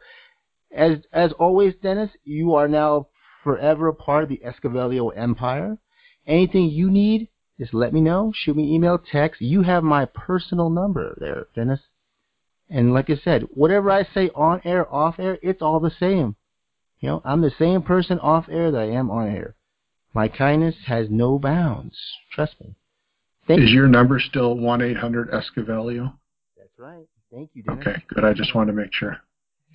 [0.74, 3.08] As as always, Dennis, you are now
[3.44, 5.78] forever a part of the Escavelio Empire.
[6.26, 7.28] Anything you need,
[7.58, 8.32] just let me know.
[8.34, 9.40] Shoot me email, text.
[9.40, 11.80] You have my personal number there, Dennis.
[12.68, 16.36] And like I said, whatever I say on air, off air, it's all the same.
[17.00, 19.54] You know, I'm the same person off air that I am on air.
[20.14, 21.96] My kindness has no bounds.
[22.32, 22.74] Trust me.
[23.46, 23.76] Thank Is you.
[23.76, 26.14] your number still 1 800 Escavelio?
[26.56, 27.06] That's right.
[27.32, 27.86] Thank you, Dennis.
[27.86, 28.24] Okay, good.
[28.24, 29.18] I just wanted to make sure.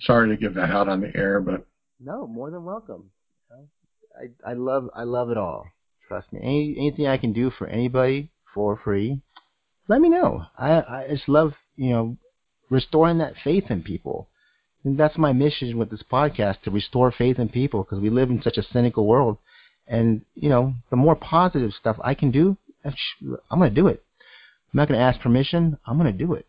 [0.00, 1.66] Sorry to give that out on the air, but.
[2.00, 3.10] No, more than welcome.
[4.18, 5.66] I, I love I love it all.
[6.08, 6.40] Trust me.
[6.42, 9.20] Any, anything I can do for anybody for free,
[9.86, 10.46] let me know.
[10.58, 12.16] I I just love you know
[12.70, 14.28] restoring that faith in people.
[14.84, 18.30] And that's my mission with this podcast to restore faith in people because we live
[18.30, 19.38] in such a cynical world.
[19.86, 24.02] And, you know, the more positive stuff I can do, I'm going to do it.
[24.72, 25.78] I'm not going to ask permission.
[25.86, 26.46] I'm going to do it.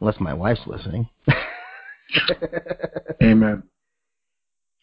[0.00, 1.08] Unless my wife's listening.
[3.22, 3.64] Amen.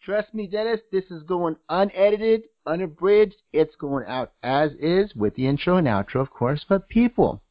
[0.04, 3.42] Trust me, Dennis, this is going unedited, unabridged.
[3.52, 6.64] It's going out as is with the intro and outro, of course.
[6.68, 7.42] But people,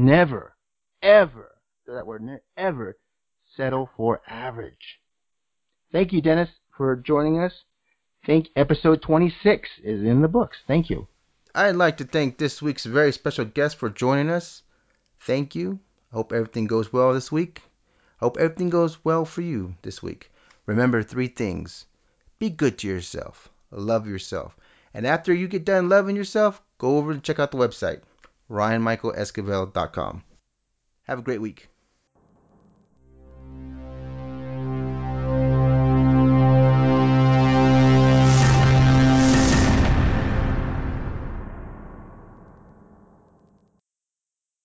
[0.00, 0.54] Never,
[1.02, 1.56] ever,
[1.88, 2.22] that word,
[2.56, 2.96] ever
[3.56, 5.00] settle for average.
[5.90, 7.64] Thank you, Dennis, for joining us.
[8.24, 10.58] Think episode 26 is in the books.
[10.68, 11.08] Thank you.
[11.52, 14.62] I'd like to thank this week's very special guest for joining us.
[15.18, 15.80] Thank you.
[16.12, 17.62] I Hope everything goes well this week.
[18.20, 20.30] I Hope everything goes well for you this week.
[20.64, 21.86] Remember three things
[22.38, 24.56] be good to yourself, love yourself,
[24.94, 28.00] and after you get done loving yourself, go over and check out the website,
[28.50, 30.24] ryanmichaelesquivel.com.
[31.04, 31.68] Have a great week.